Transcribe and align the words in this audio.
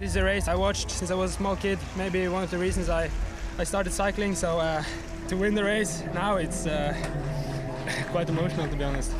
This 0.00 0.12
is 0.12 0.16
a 0.16 0.24
race 0.24 0.48
I 0.48 0.54
watched 0.54 0.90
since 0.90 1.10
I 1.10 1.14
was 1.14 1.30
a 1.32 1.34
small 1.34 1.56
kid. 1.56 1.78
Maybe 1.94 2.26
one 2.26 2.42
of 2.42 2.50
the 2.50 2.56
reasons 2.56 2.88
I, 2.88 3.10
I 3.58 3.64
started 3.64 3.92
cycling. 3.92 4.34
So 4.34 4.58
uh, 4.58 4.82
to 5.28 5.36
win 5.36 5.54
the 5.54 5.62
race 5.62 6.02
now, 6.14 6.36
it's 6.36 6.66
uh, 6.66 6.96
quite 8.10 8.30
emotional 8.30 8.66
to 8.66 8.76
be 8.76 8.84
honest. 8.84 9.12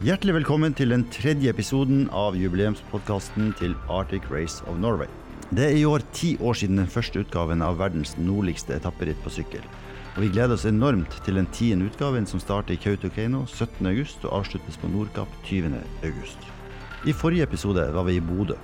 Hjertelig 0.00 0.34
velkommen 0.34 0.74
til 0.74 0.94
den 0.94 1.02
tredje 1.10 1.50
episoden 1.50 2.06
av 2.14 2.36
jubileumspodkasten 2.38 3.56
til 3.58 3.74
Arctic 3.90 4.30
Race 4.30 4.62
of 4.70 4.78
Norway. 4.78 5.10
Det 5.50 5.64
er 5.66 5.76
i 5.80 5.84
år 5.84 6.06
ti 6.12 6.36
år 6.38 6.54
siden 6.54 6.78
den 6.78 6.86
første 6.86 7.26
utgaven 7.26 7.62
av 7.62 7.80
verdens 7.82 8.14
nordligste 8.18 8.78
etapperitt 8.78 9.18
på 9.26 9.34
sykkel. 9.34 9.66
Og 10.14 10.22
vi 10.22 10.30
gleder 10.30 10.54
oss 10.54 10.68
enormt 10.70 11.18
til 11.26 11.42
den 11.42 11.50
tiende 11.50 11.90
utgaven 11.90 12.26
som 12.26 12.38
starter 12.38 12.78
i 12.78 12.82
Kautokeino 12.86 13.48
17.8 13.50 14.28
og 14.28 14.44
avsluttes 14.44 14.78
på 14.78 14.94
Nordkapp 14.94 15.42
20.8. 15.50 16.55
I 17.06 17.12
forrige 17.14 17.44
episode 17.46 17.84
var 17.94 18.02
vi 18.02 18.16
i 18.18 18.20
Bodø 18.20 18.56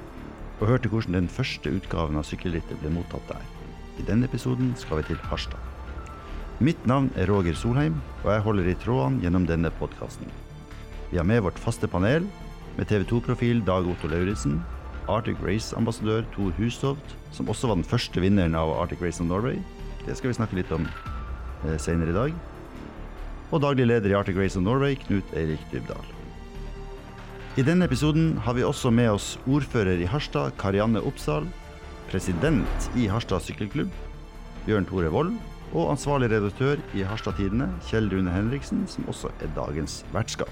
og 0.59 0.67
hørte 0.67 0.89
hvordan 0.91 1.15
den 1.15 1.29
første 1.31 1.71
utgaven 1.71 2.17
av 2.19 2.25
sykkelrittet 2.27 2.81
ble 2.81 2.91
mottatt 2.91 3.29
der. 3.29 3.43
I 4.03 4.07
denne 4.09 4.27
episoden 4.27 4.73
skal 4.79 4.99
vi 4.99 5.05
til 5.13 5.21
Harstad. 5.31 5.61
Mitt 6.59 6.81
navn 6.91 7.07
er 7.15 7.31
Roger 7.31 7.55
Solheim, 7.55 8.01
og 8.25 8.33
jeg 8.33 8.43
holder 8.43 8.71
i 8.71 8.75
trådene 8.83 9.23
gjennom 9.23 9.47
denne 9.47 9.71
podkasten. 9.79 10.27
Vi 11.13 11.21
har 11.21 11.27
med 11.29 11.45
vårt 11.47 11.61
faste 11.63 11.87
panel, 11.87 12.27
med 12.75 12.91
TV 12.91 13.05
2-profil 13.13 13.63
Dag 13.67 13.87
Otto 13.87 14.11
Lauritzen, 14.11 14.59
Arctic 15.07 15.39
Race-ambassadør 15.43 16.27
Tor 16.35 16.51
Hustoft, 16.59 17.15
som 17.31 17.51
også 17.51 17.71
var 17.71 17.79
den 17.79 17.87
første 17.87 18.23
vinneren 18.23 18.59
av 18.59 18.75
Arctic 18.75 19.03
Race 19.03 19.23
of 19.23 19.29
Norway. 19.31 19.61
Det 20.03 20.17
skal 20.19 20.33
vi 20.33 20.39
snakke 20.41 20.59
litt 20.59 20.75
om 20.75 20.89
eh, 20.89 21.79
senere 21.79 22.11
i 22.11 22.19
dag. 22.19 22.35
Og 23.53 23.63
daglig 23.63 23.87
leder 23.87 24.11
i 24.11 24.19
Arctic 24.19 24.39
Race 24.39 24.59
of 24.59 24.67
Norway, 24.67 24.99
Knut 25.07 25.31
Eirik 25.39 25.63
Dybdahl. 25.71 26.22
I 27.53 27.61
denne 27.61 27.85
episoden 27.85 28.39
har 28.41 28.55
vi 28.57 28.63
også 28.65 28.89
med 28.89 29.11
oss 29.13 29.35
ordfører 29.45 30.01
i 30.01 30.07
Harstad, 30.09 30.55
Karianne 30.57 31.03
Oppsal, 31.05 31.45
president 32.09 32.87
i 32.97 33.05
Harstad 33.13 33.45
sykkelklubb, 33.45 33.91
Bjørn 34.65 34.89
Tore 34.89 35.11
Wold, 35.13 35.35
og 35.77 35.91
ansvarlig 35.93 36.31
redaktør 36.33 36.81
i 36.97 37.05
Harstad 37.05 37.37
Tidende, 37.37 37.69
Kjell 37.91 38.09
Rune 38.09 38.33
Henriksen, 38.33 38.87
som 38.89 39.05
også 39.13 39.29
er 39.45 39.53
dagens 39.53 39.99
vertskap. 40.17 40.49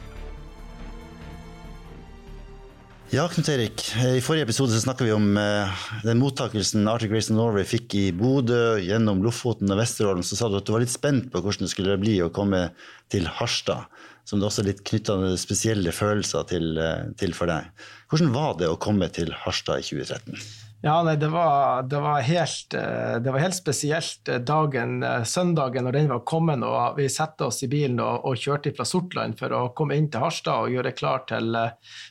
Ja, 3.10 3.24
Knut 3.32 3.48
Erik. 3.48 3.86
I 3.96 4.20
forrige 4.20 4.44
episode 4.50 4.76
så 4.76 4.84
snakka 4.84 5.08
vi 5.08 5.16
om 5.16 5.32
eh, 5.40 5.80
den 6.04 6.20
mottakelsen 6.20 6.84
Arctic 6.86 7.16
Race 7.16 7.32
of 7.32 7.40
Norway 7.40 7.64
fikk 7.66 7.96
i 7.96 8.04
Bodø, 8.12 8.76
gjennom 8.84 9.24
Lofoten 9.24 9.72
og 9.72 9.80
Vesterålen. 9.80 10.22
Så 10.22 10.36
sa 10.36 10.52
du 10.52 10.60
at 10.60 10.68
du 10.68 10.76
var 10.76 10.84
litt 10.84 10.92
spent 10.92 11.32
på 11.32 11.40
hvordan 11.40 11.64
det 11.64 11.72
skulle 11.72 11.96
bli 11.98 12.20
å 12.20 12.28
komme 12.28 12.68
til 13.10 13.24
Harstad. 13.40 13.88
Som 14.30 14.38
det 14.38 14.46
også 14.46 14.62
er 14.62 14.70
litt 14.70 14.84
knytta 14.86 15.18
spesielle 15.40 15.90
følelser 15.90 16.44
til, 16.46 16.76
eh, 16.78 17.08
til, 17.18 17.34
for 17.34 17.50
deg. 17.50 17.70
Hvordan 18.10 18.34
var 18.34 18.58
det 18.60 18.68
å 18.70 18.78
komme 18.78 19.10
til 19.10 19.32
Harstad 19.42 19.82
i 19.82 19.86
2013? 19.88 20.36
Ja, 20.80 20.94
nei, 21.04 21.16
det 21.20 21.28
var, 21.28 21.82
det 21.90 21.98
var, 22.00 22.22
helt, 22.24 22.76
eh, 22.78 23.16
det 23.20 23.34
var 23.34 23.42
helt, 23.42 23.56
spesielt 23.58 24.30
dagen, 24.48 25.02
søndagen 25.28 25.84
når 25.84 25.98
den 25.98 26.08
var 26.12 26.22
kommet. 26.30 26.62
og 26.62 26.96
Vi 26.96 27.08
satte 27.10 27.50
oss 27.50 27.58
i 27.66 27.68
bilen 27.68 27.98
og, 28.00 28.22
og, 28.24 28.38
kjørte 28.38 28.72
fra 28.76 28.86
Sortland 28.88 29.36
for 29.40 29.52
å 29.52 29.64
komme 29.76 29.98
inn 29.98 30.06
til 30.14 30.22
Harstad 30.22 30.62
og 30.62 30.76
gjøre 30.78 30.94
klar 30.96 31.26
til, 31.28 31.58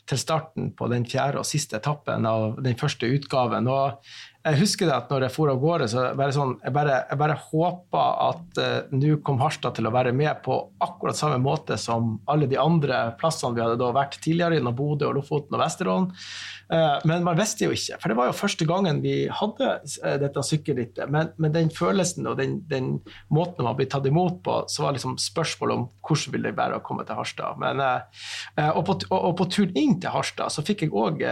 til 0.05 0.21
starten 0.21 0.73
på 0.75 0.91
den 0.91 1.07
fjerde 1.07 1.41
og 1.41 1.47
siste 1.47 1.79
etappen 1.79 2.27
av 2.29 2.59
den 2.61 2.77
første 2.77 3.07
utgaven. 3.07 3.71
og 3.71 4.03
jeg 4.39 4.55
husker 4.61 4.87
det 4.87 4.95
at 4.95 5.09
når 5.11 5.25
jeg 5.25 5.33
for 5.35 5.51
av 5.51 5.57
gårde, 5.59 5.87
så 5.91 6.03
bare 6.15 6.31
sånn, 6.31 6.53
jeg 6.63 6.71
bare, 6.71 7.01
jeg 7.09 7.19
bare 7.19 7.35
håpa 7.49 8.03
at 8.29 8.61
uh, 8.63 8.93
nå 8.95 9.17
kom 9.27 9.41
Harstad 9.43 9.75
til 9.75 9.89
å 9.89 9.91
være 9.91 10.13
med 10.15 10.39
på 10.45 10.55
akkurat 10.85 11.19
samme 11.19 11.41
måte 11.43 11.75
som 11.81 12.13
alle 12.31 12.47
de 12.47 12.55
andre 12.59 13.01
plassene 13.19 13.57
vi 13.57 13.65
hadde 13.65 13.75
da 13.81 13.91
vært 13.95 14.15
tidligere, 14.23 14.55
gjennom 14.55 14.77
Bodø, 14.79 15.09
og 15.09 15.19
Lofoten 15.19 15.59
og 15.59 15.63
Vesterålen. 15.65 16.07
Uh, 16.71 16.95
men 17.09 17.27
man 17.27 17.35
visste 17.39 17.67
jo 17.67 17.75
ikke, 17.75 17.99
for 17.99 18.13
det 18.13 18.19
var 18.21 18.31
jo 18.31 18.39
første 18.39 18.69
gangen 18.69 19.03
vi 19.03 19.17
hadde 19.41 19.73
uh, 19.75 20.17
dette 20.23 20.47
sykkelrittet. 20.53 21.11
Men, 21.11 21.33
men, 21.35 21.55
den 21.59 21.75
følelsen 21.75 22.31
og 22.31 22.39
den, 22.39 22.61
den 22.71 22.93
måten 23.35 23.67
man 23.67 23.75
ble 23.75 23.89
tatt 23.91 24.07
imot 24.07 24.39
på, 24.45 24.61
så 24.71 24.87
var 24.87 24.95
liksom 24.95 25.19
spørsmålet 25.19 25.81
om 25.81 25.89
hvordan 25.99 26.37
vil 26.37 26.47
det 26.47 26.55
være 26.55 26.79
å 26.79 26.85
komme 26.85 27.03
til 27.03 27.19
Harstad. 27.19 27.59
Men, 27.59 27.83
og, 28.71 28.83
på, 28.87 29.01
og, 29.11 29.17
og, 29.19 29.33
på 29.41 29.51
turen 29.51 29.75
inn 29.75 29.99
til 29.99 30.13
Harstad 30.15 30.53
så 30.53 30.63
fikk 30.63 30.87
jeg 30.87 30.95
òg 30.95 31.25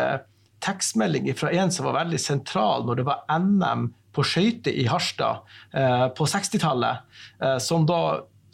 tekstmelding 0.63 1.29
fra 1.37 1.51
en 1.53 1.71
som 1.73 1.87
var 1.87 1.99
veldig 2.01 2.19
sentral 2.21 2.85
når 2.87 2.99
det 2.99 3.07
var 3.07 3.25
NM 3.39 3.89
på 4.17 4.25
skøyter 4.25 4.73
i 4.73 4.87
Harstad 4.89 5.45
eh, 5.77 6.07
på 6.17 6.25
60-tallet, 6.25 7.05
eh, 7.43 7.57
som 7.61 7.85
da 7.89 8.01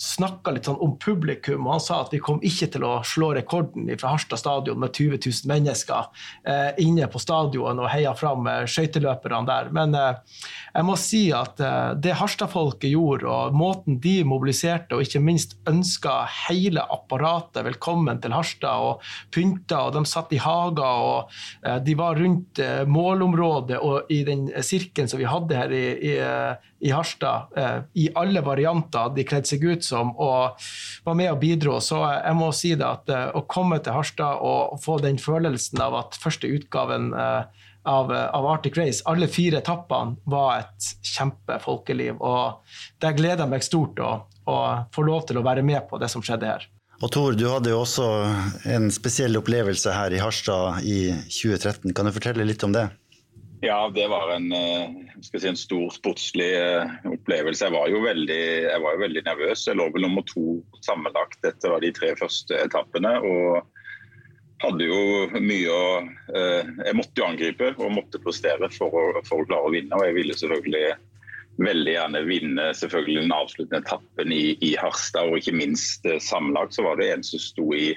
snakka 0.04 0.52
litt 0.54 0.68
sånn 0.68 0.82
om 0.84 0.96
publikum, 1.00 1.68
og 1.68 1.78
han 1.78 1.84
sa 1.84 2.02
at 2.04 2.14
vi 2.14 2.20
kom 2.24 2.42
ikke 2.44 2.68
til 2.74 2.86
å 2.88 2.94
slå 3.08 3.32
rekorden 3.38 3.88
fra 4.00 4.14
Harstad 4.14 4.42
stadion 4.42 4.82
med 4.82 4.92
20 4.92 5.22
000 5.24 5.50
mennesker 5.52 6.10
eh, 6.50 6.72
inne 6.84 7.08
på 7.12 7.22
stadion 7.22 7.80
og 7.80 7.90
heia 7.92 8.14
fram 8.18 8.48
eh, 8.50 8.64
skøyteløperne 8.70 9.44
der. 9.48 9.72
Men 9.76 9.96
eh, 9.98 10.42
jeg 10.74 10.88
må 10.88 10.98
si 11.00 11.24
at 11.36 11.62
eh, 11.64 11.94
det 12.04 12.18
Harstad-folket 12.20 12.92
gjorde, 12.92 13.30
og 13.32 13.56
måten 13.58 14.00
de 14.04 14.18
mobiliserte 14.28 14.98
og 14.98 15.06
ikke 15.06 15.24
minst 15.24 15.56
ønska 15.70 16.20
hele 16.48 16.84
apparatet 16.94 17.64
velkommen 17.70 18.20
til 18.24 18.36
Harstad 18.36 18.84
og 18.84 19.08
pynta, 19.34 19.86
og 19.88 19.96
de 19.96 20.04
satt 20.10 20.34
i 20.36 20.42
hager 20.44 20.84
og 20.84 21.34
eh, 21.64 21.80
de 21.86 21.98
var 22.00 22.20
rundt 22.20 22.60
eh, 22.64 22.84
målområdet 22.90 23.80
og 23.80 24.12
i 24.12 24.24
den 24.28 24.50
sirkelen 24.64 25.10
som 25.12 25.22
vi 25.22 25.30
hadde 25.30 25.58
her 25.58 25.74
i, 25.74 25.86
i 26.12 26.16
i 26.84 26.92
Harstad 26.92 27.42
eh, 27.56 27.80
i 27.94 28.10
alle 28.16 28.42
varianter 28.42 29.14
de 29.16 29.24
kledde 29.24 29.48
seg 29.48 29.64
ut 29.64 29.86
som 29.86 30.12
og 30.20 30.60
var 31.06 31.16
med 31.16 31.32
og 31.32 31.40
bidro. 31.40 31.78
Så 31.80 32.02
jeg 32.12 32.36
må 32.36 32.50
si 32.56 32.74
det 32.76 32.88
at 32.88 33.12
eh, 33.14 33.30
å 33.32 33.46
komme 33.48 33.80
til 33.84 33.96
Harstad 33.96 34.44
og, 34.44 34.76
få 34.84 34.98
den 35.00 35.20
følelsen 35.22 35.80
av 35.84 35.96
at 36.02 36.18
første 36.20 36.50
utgaven 36.52 37.14
eh, 37.16 37.64
av, 37.88 38.12
av, 38.12 38.48
Arctic 38.52 38.78
Race, 38.80 39.04
alle 39.08 39.30
fire 39.32 39.62
etappene, 39.64 40.18
var 40.28 40.64
et 40.64 40.90
kjempefolkeliv. 41.14 42.20
Og 42.20 42.76
det 43.04 43.16
gleder 43.20 43.48
meg 43.48 43.64
stort 43.64 44.00
å, 44.04 44.14
å 44.48 44.58
få 44.96 45.06
lov 45.08 45.28
til 45.30 45.40
å 45.40 45.46
være 45.46 45.64
med 45.64 45.86
på 45.90 46.00
det 46.04 46.12
som 46.12 46.24
skjedde 46.24 46.52
her. 46.52 46.68
Og 47.04 47.12
Tor, 47.12 47.36
du 47.36 47.48
hadde 47.50 47.72
jo 47.74 47.82
også 47.82 48.06
en 48.72 48.88
spesiell 48.94 49.36
opplevelse 49.40 49.92
her 49.92 50.16
i 50.16 50.22
Harstad 50.24 50.84
i 50.88 51.00
2013. 51.28 51.92
Kan 51.96 52.08
du 52.08 52.16
fortelle 52.16 52.48
litt 52.48 52.64
om 52.64 52.76
det? 52.76 52.88
Ja, 53.64 53.92
det 53.96 54.08
var 54.08 54.32
en, 54.32 54.52
eh, 54.52 54.90
si, 55.22 55.48
en 55.48 55.56
stor 55.58 55.90
sportslig 55.96 56.50
eh, 56.60 56.90
opplevelse. 57.08 57.64
Jeg 57.64 57.72
var, 57.72 57.88
jo 57.88 58.02
veldig, 58.04 58.42
jeg 58.66 58.82
var 58.84 58.98
jo 58.98 59.04
veldig 59.06 59.24
nervøs. 59.24 59.64
Jeg 59.70 59.80
lå 59.80 59.86
vel 59.94 60.04
nummer 60.04 60.26
to 60.28 60.58
sammenlagt 60.84 61.48
etter 61.48 61.78
de 61.80 61.94
tre 61.96 62.10
første 62.20 62.60
etappene. 62.60 63.14
og 63.24 63.64
hadde 64.64 64.84
jo 64.88 65.00
mye 65.40 65.72
å 65.72 65.88
eh, 66.36 66.76
Jeg 66.90 67.00
måtte 67.00 67.24
jo 67.24 67.30
angripe 67.30 67.72
og 67.78 67.96
måtte 68.02 68.20
prestere 68.20 68.68
for 68.76 68.92
å, 68.92 69.24
for 69.24 69.46
å 69.46 69.48
klare 69.48 69.72
å 69.72 69.74
vinne. 69.78 69.96
Og 69.96 70.10
jeg 70.10 70.20
ville 70.20 70.40
selvfølgelig 70.44 70.86
veldig 71.64 71.96
gjerne 71.96 72.28
vinne 72.28 72.70
selvfølgelig 72.76 73.20
den 73.24 73.40
avsluttende 73.40 73.84
etappen 73.86 74.40
i, 74.44 74.46
i 74.60 74.76
Harstad. 74.76 75.32
Og 75.32 75.40
ikke 75.40 75.56
minst 75.56 76.04
sammenlagt 76.20 76.76
så 76.76 76.84
var 76.84 77.00
det 77.00 77.14
en 77.14 77.24
som 77.24 77.40
sto 77.40 77.72
i, 77.72 77.94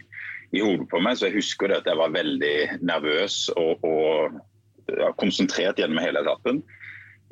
i 0.54 0.62
hodet 0.62 0.86
på 0.94 1.02
meg. 1.02 1.18
Så 1.18 1.26
jeg 1.26 1.40
husker 1.40 1.74
det 1.74 1.82
at 1.82 1.90
jeg 1.90 2.06
var 2.06 2.20
veldig 2.22 2.58
nervøs 2.86 3.48
og, 3.58 3.82
og 3.82 4.44
ja, 4.92 5.12
konsentrert 5.20 5.80
gjennom 5.80 6.02
hele 6.02 6.22
etappen. 6.24 6.62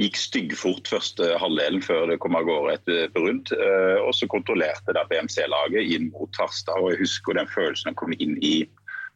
Gikk 0.02 0.16
styggfort 0.18 0.90
første 0.90 1.36
halvdelen 1.38 1.82
før 1.84 2.08
det 2.10 2.18
kom 2.22 2.34
av 2.34 2.48
gårde 2.48 2.78
et 2.78 3.12
brudd. 3.14 3.52
Eh, 3.54 3.98
og 4.02 4.14
så 4.18 4.28
kontrollerte 4.30 4.96
der 4.96 5.06
BMC-laget 5.10 5.94
inn 5.96 6.10
mot 6.14 6.40
Harstad. 6.40 6.80
og 6.80 6.94
Jeg 6.94 7.04
husker 7.04 7.38
den 7.38 7.50
følelsen 7.52 7.92
av 7.92 7.96
å 7.96 8.00
komme 8.02 8.18
inn 8.18 8.34
i 8.42 8.56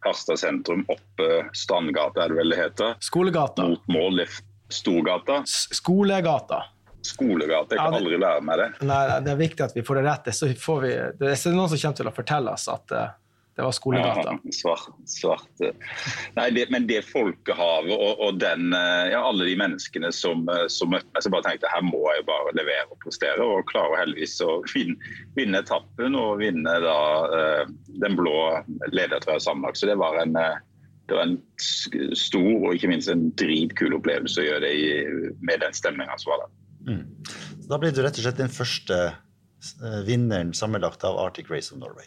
Harstad 0.07 0.39
sentrum, 0.39 0.85
opp 0.95 1.23
Strandgata, 1.59 2.23
er 2.23 2.31
det 2.31 2.39
vel 2.39 2.55
det 2.55 2.61
heter. 2.61 2.95
Skolegata. 3.03 3.67
Mot 3.67 3.89
mål 3.91 4.23
Storgata. 4.71 5.43
Skolegata. 5.47 6.63
Skolegata, 7.03 7.75
jeg 7.75 7.79
kan 7.79 7.87
ja, 7.87 7.91
det, 7.91 8.01
aldri 8.03 8.19
lære 8.21 8.45
meg 8.45 8.61
det. 8.61 8.69
Nei, 8.89 9.01
Det 9.25 9.33
er 9.33 9.39
viktig 9.39 9.65
at 9.65 9.75
vi 9.77 9.85
får 9.87 10.01
det 10.01 10.05
rett. 10.09 10.31
Så 10.35 10.51
får 10.59 10.81
vi, 10.83 10.93
det 11.21 11.31
er 11.33 11.55
noen 11.55 11.71
som 11.71 11.81
kommer 11.81 12.01
til 12.01 12.11
å 12.11 12.15
fortelle 12.15 12.55
oss 12.55 12.67
at 12.73 12.95
det 13.59 13.65
var 13.65 13.73
skolegata. 13.73 14.39
Ja, 14.45 14.53
svart, 14.53 14.91
svart. 15.05 15.63
Nei, 16.37 16.45
det, 16.55 16.69
men 16.71 16.85
det 16.87 17.01
folkehavet 17.09 17.91
og, 17.91 18.21
og 18.23 18.37
den, 18.39 18.69
eh, 18.71 19.09
ja, 19.11 19.19
alle 19.27 19.49
de 19.49 19.57
menneskene 19.59 20.13
som, 20.15 20.45
eh, 20.53 20.69
som, 20.71 20.93
møtte 20.93 21.11
meg, 21.11 21.25
så 21.25 21.33
bare 21.35 21.43
tenkte 21.49 21.73
her 21.73 21.83
må 21.83 22.05
jeg 22.15 22.23
bare 22.29 22.53
levere 22.55 22.87
og 22.87 23.01
prestere. 23.03 23.43
Og 23.43 23.67
klare 23.67 23.99
heldigvis 23.99 24.37
å 24.47 24.61
vinne, 24.71 24.95
vinne 25.35 25.59
etappen 25.65 26.15
og 26.15 26.39
vinne 26.39 26.75
da, 26.85 27.01
eh, 27.35 27.73
den 28.05 28.15
blå 28.21 28.37
ledertrøya 28.95 29.43
sammenlagt. 29.43 29.81
Så 29.81 29.89
det 29.91 29.97
var 29.99 30.21
en 30.23 30.39
det 30.39 31.17
var 31.17 31.25
en 31.25 31.41
stor 32.15 32.69
og 32.69 32.77
ikke 32.77 32.93
minst 32.93 33.11
en 33.11 33.33
dritkul 33.41 33.97
opplevelse 33.97 34.39
å 34.39 34.45
gjøre 34.45 34.69
det 34.69 34.71
i, 34.77 34.93
med 35.43 35.65
den 35.65 35.75
stemninga 35.75 36.15
som 36.23 36.37
var 36.37 36.45
der. 36.45 36.53
Mm. 36.93 37.03
Da 37.67 37.81
ble 37.83 37.91
du 37.91 38.05
rett 38.05 38.21
og 38.21 38.29
slett 38.29 38.39
den 38.39 38.55
første 38.55 39.01
vinneren 40.07 40.55
sammenlagt 40.55 41.03
av 41.09 41.19
Arctic 41.19 41.51
Race 41.51 41.75
of 41.75 41.83
Norway? 41.83 42.07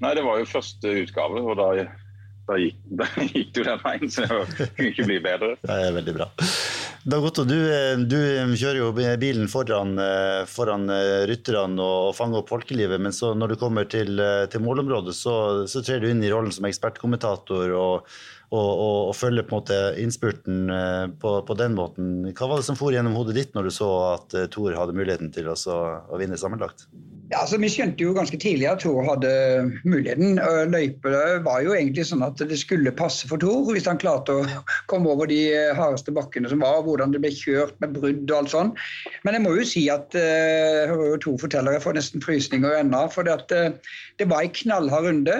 Nei, 0.00 0.14
det 0.16 0.24
var 0.24 0.40
jo 0.40 0.48
første 0.48 0.94
utgave, 1.02 1.42
og 1.44 1.58
da, 1.60 1.68
da, 2.48 2.58
gikk, 2.60 2.78
da 3.00 3.08
gikk, 3.26 3.52
du 3.56 3.62
den 3.66 3.82
veien. 3.84 4.12
Så 4.12 4.26
det 4.26 4.70
kunne 4.74 4.92
ikke 4.92 5.08
bli 5.10 5.20
bedre. 5.24 5.56
Det 5.66 5.76
er 5.76 5.96
veldig 5.98 6.16
bra. 6.16 6.30
Dag 7.10 7.24
Otto, 7.24 7.46
du, 7.48 7.56
du, 8.12 8.18
kjører 8.60 8.78
jo 8.82 8.88
bilen 8.92 9.46
foran, 9.48 9.94
foran 10.44 10.82
rytterne 11.30 11.80
og 11.80 12.10
fanger 12.12 12.42
opp 12.42 12.50
folkelivet, 12.52 13.00
men 13.00 13.14
så 13.16 13.30
når 13.32 13.54
du 13.54 13.60
kommer 13.62 13.88
til, 13.88 14.20
til 14.52 14.60
målområdet, 14.60 15.14
så, 15.16 15.36
så 15.64 15.80
trer 15.80 16.04
du 16.04 16.10
inn 16.10 16.20
i 16.20 16.28
rollen 16.28 16.52
som 16.52 16.68
ekspertkommentator 16.68 17.72
og, 17.72 18.12
og, 18.50 19.12
følge 19.14 19.44
på 19.46 19.54
en 19.54 19.60
måte 19.60 19.78
innspurten 20.00 20.72
eh, 20.74 21.06
på, 21.22 21.36
på, 21.46 21.56
den 21.58 21.76
måten. 21.78 22.10
Hva 22.34 22.50
var 22.50 22.58
det 22.60 22.66
som 22.66 22.78
for 22.78 22.94
gjennom 22.94 23.14
hodet 23.18 23.36
ditt 23.36 23.54
når 23.54 23.68
du 23.68 23.74
så 23.74 23.90
at 24.16 24.34
uh, 24.34 24.48
Thor 24.50 24.74
hadde 24.74 24.96
muligheten 24.96 25.30
til 25.34 25.50
å, 25.50 25.54
å 25.54 26.18
vinne 26.18 26.38
sammenlagt? 26.40 26.88
Ja, 27.30 27.44
altså, 27.44 27.60
Vi 27.62 27.70
skjønte 27.70 28.02
jo 28.02 28.14
ganske 28.16 28.40
tidlig 28.42 28.66
at 28.66 28.82
Thor 28.82 29.06
hadde 29.06 29.30
muligheten. 29.84 30.40
Løypene 30.72 31.38
var 31.46 31.62
jo 31.62 31.76
egentlig 31.76 32.08
sånn 32.08 32.26
at 32.26 32.42
det 32.42 32.58
skulle 32.58 32.90
passe 32.98 33.30
for 33.30 33.38
Thor 33.38 33.70
hvis 33.70 33.86
han 33.86 34.00
klarte 34.02 34.34
å 34.34 34.64
komme 34.90 35.12
over 35.12 35.30
de 35.30 35.38
hardeste 35.78 36.10
bakkene 36.16 36.50
som 36.50 36.64
var, 36.64 36.82
hvordan 36.88 37.14
det 37.14 37.22
ble 37.22 37.30
kjørt 37.30 37.78
med 37.84 37.94
brudd 38.00 38.24
og 38.26 38.36
alt 38.40 38.54
sånn. 38.56 38.74
Men 39.22 39.38
jeg 39.38 39.46
må 39.46 39.54
jo 39.60 39.68
si 39.76 39.86
at 39.94 40.16
jeg 40.18 40.90
hører 40.90 41.14
jo 41.14 41.22
Thor 41.22 41.38
forteller, 41.46 41.78
jeg 41.78 41.86
får 41.86 42.00
nesten 42.00 42.26
frysninger 42.26 42.80
ennå. 42.82 43.06
For 43.14 43.30
det, 43.30 43.38
det 44.18 44.30
var 44.32 44.42
en 44.42 44.56
knallhard 44.64 45.06
runde. 45.06 45.38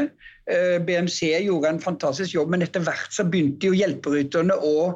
BMC 0.48 1.34
gjorde 1.44 1.68
en 1.68 1.82
fantastisk 1.82 2.34
jobb, 2.34 2.50
men 2.50 2.64
etter 2.64 2.82
hvert 2.82 3.12
så 3.14 3.26
begynte 3.28 3.68
jo 3.68 3.76
hjelperytterne 3.76 4.56
å 4.56 4.94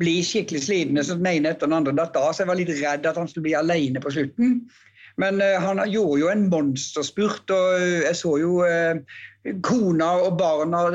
bli 0.00 0.18
skikkelig 0.24 0.62
slitne 0.64 1.04
så 1.04 1.16
den 1.16 1.28
ene 1.30 1.52
etter 1.52 1.68
den 1.68 1.78
andre 1.78 1.94
datt 1.96 2.16
av. 2.18 2.32
Så 2.32 2.42
jeg 2.42 2.50
var 2.50 2.58
litt 2.60 2.72
redd 2.80 3.08
at 3.08 3.20
han 3.20 3.28
skulle 3.30 3.46
bli 3.48 3.56
alene 3.56 4.02
på 4.02 4.12
slutten. 4.12 4.58
Men 5.20 5.40
uh, 5.40 5.56
han 5.62 5.82
gjorde 5.90 6.20
jo 6.22 6.30
en 6.32 6.46
monsterspurt, 6.52 7.52
og 7.52 7.80
uh, 7.80 8.00
jeg 8.06 8.18
så 8.18 8.36
jo 8.40 8.60
kona 9.64 10.10
og 10.26 10.36
barna 10.40 10.86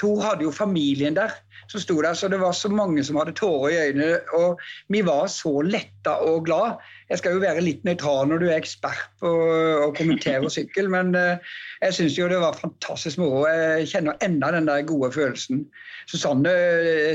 Tor 0.00 0.20
hadde 0.22 0.44
jo 0.44 0.52
familien 0.54 1.16
der 1.16 1.34
som 1.66 1.80
sto 1.82 1.96
der, 2.02 2.14
så 2.14 2.28
det 2.30 2.38
var 2.38 2.52
så 2.54 2.68
mange 2.70 3.02
som 3.04 3.16
hadde 3.18 3.34
tårer 3.34 3.72
i 3.72 3.78
øynene. 3.88 4.18
Og 4.38 4.60
vi 4.92 5.00
var 5.06 5.26
så 5.32 5.60
letta 5.66 6.18
og 6.22 6.44
glad. 6.46 6.76
Jeg 7.10 7.18
skal 7.18 7.34
jo 7.34 7.42
være 7.42 7.64
litt 7.64 7.82
nøytral 7.86 8.28
når 8.30 8.42
du 8.42 8.46
er 8.46 8.60
ekspert 8.60 9.08
på 9.22 9.32
å 9.86 9.88
kommentere 9.96 10.50
sykkel, 10.52 10.90
men 10.92 11.10
jeg 11.16 11.96
syns 11.96 12.18
jo 12.18 12.28
det 12.30 12.38
var 12.42 12.58
fantastisk 12.60 13.18
moro. 13.22 13.46
Jeg 13.50 13.88
kjenner 13.90 14.20
enda 14.22 14.52
den 14.54 14.70
der 14.70 14.86
gode 14.86 15.10
følelsen. 15.16 15.64
Susanne 16.06 16.54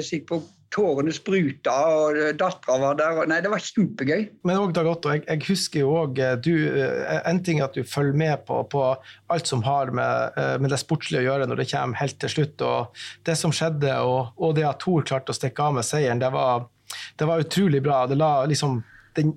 sitter 0.04 0.28
på 0.34 0.42
tårene 0.72 1.12
spruta, 1.14 1.74
og 1.92 2.20
dattera 2.40 2.78
var 2.80 2.98
der. 3.00 3.22
Nei, 3.30 3.40
det 3.44 3.52
var 3.52 3.64
kjempegøy. 3.64 4.28
Men 4.48 4.62
òg 4.62 4.74
Dag 4.76 4.88
Otto, 4.88 5.12
jeg, 5.14 5.24
jeg, 5.28 5.44
husker 5.50 5.84
jo 5.84 5.96
òg 6.04 6.22
eh, 6.24 6.38
eh, 6.52 7.18
En 7.30 7.42
ting 7.44 7.60
er 7.60 7.68
at 7.68 7.76
du 7.78 7.84
følger 7.88 8.18
med 8.18 8.46
på, 8.48 8.62
på 8.72 8.84
alt 9.32 9.50
som 9.52 9.64
har 9.68 9.92
med, 9.96 10.38
eh, 10.40 10.56
med, 10.62 10.72
det 10.72 10.80
sportslige 10.82 11.24
å 11.24 11.28
gjøre 11.30 11.50
når 11.52 11.62
det 11.62 11.70
kommer 11.74 12.02
helt 12.02 12.20
til 12.24 12.34
slutt. 12.36 12.64
og 12.68 13.04
Det 13.28 13.36
som 13.40 13.56
skjedde, 13.56 13.98
og, 14.08 14.32
og 14.40 14.56
det 14.58 14.68
at 14.70 14.80
Thor 14.84 15.04
klarte 15.08 15.36
å 15.36 15.38
stikke 15.38 15.68
av 15.68 15.76
med 15.80 15.88
seieren, 15.88 16.24
det 16.24 16.32
var, 16.34 16.68
det 17.20 17.28
var 17.30 17.44
utrolig 17.44 17.84
bra. 17.84 18.06
Det 18.08 18.20
la 18.20 18.34
liksom 18.50 18.80
den 19.20 19.36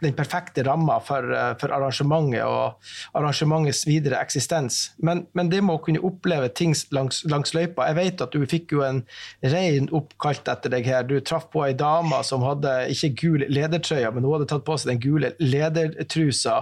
den 0.00 0.14
perfekte 0.16 0.62
ramma 0.66 0.98
for, 1.00 1.32
eh, 1.32 1.52
for, 1.60 1.72
arrangementet 1.72 2.44
og 2.44 2.76
arrangementets 3.16 3.86
videre 3.88 4.20
eksistens. 4.20 4.92
Men, 4.98 5.24
men, 5.32 5.50
det 5.50 5.62
med 5.64 5.78
å 5.78 5.82
kunne 5.84 6.02
oppleve 6.04 6.50
ting 6.52 6.74
langs, 6.94 7.22
langs, 7.30 7.54
løypa 7.56 7.86
Jeg 7.88 7.96
vet 7.96 8.22
at 8.24 8.34
du 8.34 8.44
fikk 8.48 8.74
jo 8.74 8.82
en 8.84 9.02
rein 9.44 9.88
oppkalt 9.94 10.48
etter 10.50 10.72
deg 10.72 10.88
her. 10.88 11.06
Du 11.06 11.16
traff 11.20 11.48
på 11.52 11.64
ei 11.64 11.72
dame 11.76 12.18
som 12.26 12.44
hadde 12.44 12.72
ikke 12.92 13.12
gul 13.20 13.46
ledertrøye, 13.48 14.10
men 14.12 14.26
hun 14.26 14.36
hadde 14.36 14.50
tatt 14.50 14.66
på 14.66 14.76
seg 14.76 14.92
den 14.92 15.02
gule 15.02 15.32
ledertrusa. 15.40 16.58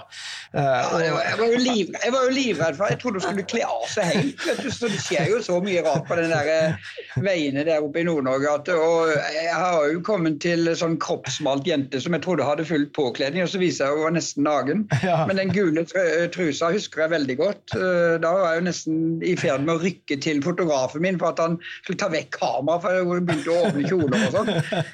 Ja, 0.55 1.01
jeg, 1.01 1.13
var, 1.15 1.25
jeg, 1.25 1.39
var 1.41 1.57
liv, 1.65 1.95
jeg, 1.97 2.15
var 2.15 2.29
jo 2.29 2.35
livredd 2.35 2.79
for 2.79 2.93
Jeg 2.93 3.01
trodde 3.03 3.23
hun 3.23 3.27
skulle 3.27 3.49
kle 3.51 3.65
av 3.67 3.87
seg 3.91 4.11
helt. 4.11 4.47
Så 4.75 4.91
det 4.93 5.01
skjer 5.03 5.33
jo 5.33 5.41
så 5.45 5.59
mye 5.65 5.83
rart 5.87 6.07
på 6.09 6.19
den 6.21 6.31
der 6.33 6.51
eh, 6.53 6.93
veiene 7.25 7.65
der 7.67 7.83
oppe 7.85 8.03
i 8.03 8.07
Nord-Norge. 8.07 8.55
Og 8.75 9.11
jeg 9.35 9.51
har 9.51 9.91
jo 9.91 10.05
kommet 10.07 10.41
til 10.45 10.71
sånn 10.79 10.99
kroppsmalt 11.03 11.67
jente 11.69 12.01
som 12.03 12.15
jeg 12.15 12.25
trodde 12.25 12.47
hadde 12.47 12.67
fullt 12.69 12.93
påkledd 12.97 13.24
påkledning, 13.25 13.45
og 13.45 13.49
så 13.49 13.61
viser 13.61 13.85
jeg 13.85 13.93
at 13.93 13.97
hun 13.97 14.05
var 14.05 14.15
nesten 14.15 14.45
naken. 14.45 14.85
Ja. 15.05 15.27
Men 15.29 15.37
den 15.37 15.51
gule 15.53 15.85
eh, 15.85 16.31
trusa 16.33 16.71
husker 16.73 17.03
jeg 17.05 17.13
veldig 17.13 17.37
godt. 17.37 17.75
Eh, 17.77 18.17
da 18.23 18.31
var 18.33 18.53
jeg 18.53 18.61
jo 18.61 18.65
nesten 18.69 18.99
i 19.23 19.35
ferd 19.37 19.65
med 19.65 19.75
å 19.75 19.83
rykke 19.83 20.17
til 20.23 20.41
fotografen 20.43 21.03
min 21.05 21.19
for 21.21 21.33
at 21.35 21.43
han 21.43 21.59
skulle 21.83 22.01
ta 22.01 22.09
vekk 22.13 22.31
kameraet, 22.39 22.85
for 22.85 23.11
hun 23.13 23.27
begynte 23.29 23.53
å 23.53 23.67
åpne 23.69 23.85
kjoler 23.89 24.25
og 24.29 24.37
sånn. 24.39 24.53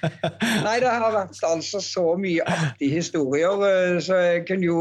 Nei, 0.66 0.76
det 0.82 0.90
har 0.90 1.14
vært 1.14 1.38
altså 1.46 1.82
så 1.84 2.06
mye 2.18 2.46
artige 2.46 2.98
historier, 2.98 3.66
eh, 3.68 3.98
så 4.02 4.18
jeg 4.18 4.46
kunne 4.50 4.66
jo 4.66 4.78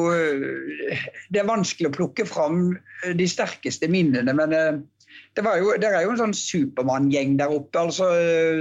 Det 1.29 1.41
er 1.41 1.47
vanskelig 1.47 1.91
å 1.91 1.95
plukke 1.95 2.25
fram 2.25 2.71
de 3.15 3.27
sterkeste 3.29 3.89
minnene, 3.91 4.33
men 4.33 4.53
det, 4.53 5.43
jo, 5.45 5.73
det, 5.79 5.89
er 5.89 6.03
jo 6.03 6.13
en 6.15 6.21
sånn 6.23 6.35
Supermann-gjeng 6.35 7.37
der 7.39 7.53
oppe 7.53 7.85
altså, 7.85 8.09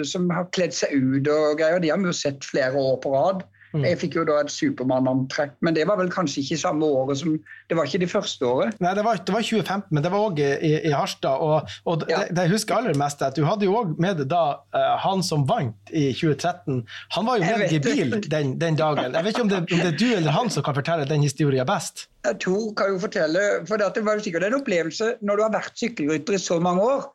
som 0.06 0.28
har 0.34 0.50
kledd 0.54 0.76
seg 0.76 0.92
ut 0.94 1.30
og 1.32 1.60
greier. 1.60 1.80
De 1.82 1.90
har 1.90 2.02
vi 2.02 2.10
jo 2.10 2.16
sett 2.16 2.44
flere 2.46 2.76
år 2.76 3.00
på 3.02 3.14
rad. 3.14 3.46
Mm. 3.74 3.84
Jeg 3.84 3.98
fikk 4.00 4.16
jo 4.16 4.24
da 4.28 4.38
et 4.42 4.52
Supermann-antrekk, 4.52 5.56
men 5.64 5.76
det 5.76 5.84
var 5.88 5.98
vel 6.00 6.10
kanskje 6.12 6.40
ikke 6.44 6.60
samme 6.60 6.86
året 6.86 7.20
som 7.20 7.36
Det 7.68 7.76
var 7.76 7.88
ikke 7.88 8.00
det 8.00 8.08
første 8.10 8.46
året? 8.46 8.78
Nei, 8.80 8.94
det 8.96 9.04
var, 9.04 9.20
det 9.20 9.34
var 9.34 9.44
2015, 9.44 9.92
men 9.92 10.04
det 10.04 10.12
var 10.12 10.24
òg 10.30 10.40
i, 10.40 10.52
i, 10.88 10.92
Harstad. 10.94 11.42
Og, 11.44 11.74
og 11.84 12.06
ja. 12.08 12.22
det, 12.24 12.36
det, 12.36 12.46
jeg 12.46 12.54
husker 12.56 12.78
aller 12.78 12.96
mest 12.96 13.22
at 13.24 13.36
du 13.36 13.44
hadde 13.44 13.68
jo 13.68 13.76
òg 13.76 13.92
med 14.00 14.22
deg 14.22 14.30
da 14.32 14.44
uh, 14.72 14.94
han 15.04 15.24
som 15.26 15.44
vant 15.48 15.92
i 15.92 16.08
2013. 16.16 16.80
Han 17.16 17.28
var 17.28 17.40
jo 17.40 17.48
med 17.50 17.64
deg 17.66 17.76
i 17.76 17.82
bil 17.84 18.16
den, 18.24 18.54
den, 18.60 18.78
dagen. 18.80 19.12
Jeg 19.12 19.26
vet 19.26 19.36
ikke 19.36 19.44
om 19.44 19.52
det, 19.52 19.60
om 19.66 19.68
det, 19.84 19.92
er 19.92 19.98
du 20.00 20.06
eller 20.14 20.36
han 20.38 20.52
som 20.54 20.64
kan 20.64 20.78
fortelle 20.78 21.08
den 21.08 21.26
historien 21.26 21.68
best? 21.68 22.08
Jeg 22.24 22.40
tror 22.44 22.72
kan 22.76 22.92
jo 22.92 22.98
fortelle, 23.02 23.44
for 23.68 23.80
det 23.80 24.04
var 24.04 24.18
jo 24.18 24.24
sikkert 24.24 24.48
en 24.48 24.58
opplevelse 24.58 25.14
når 25.20 25.38
du 25.38 25.44
har 25.44 25.54
vært 25.54 25.80
sykkelrytter 25.80 26.36
i 26.36 26.42
så 26.42 26.58
mange 26.62 26.84
år 26.84 27.06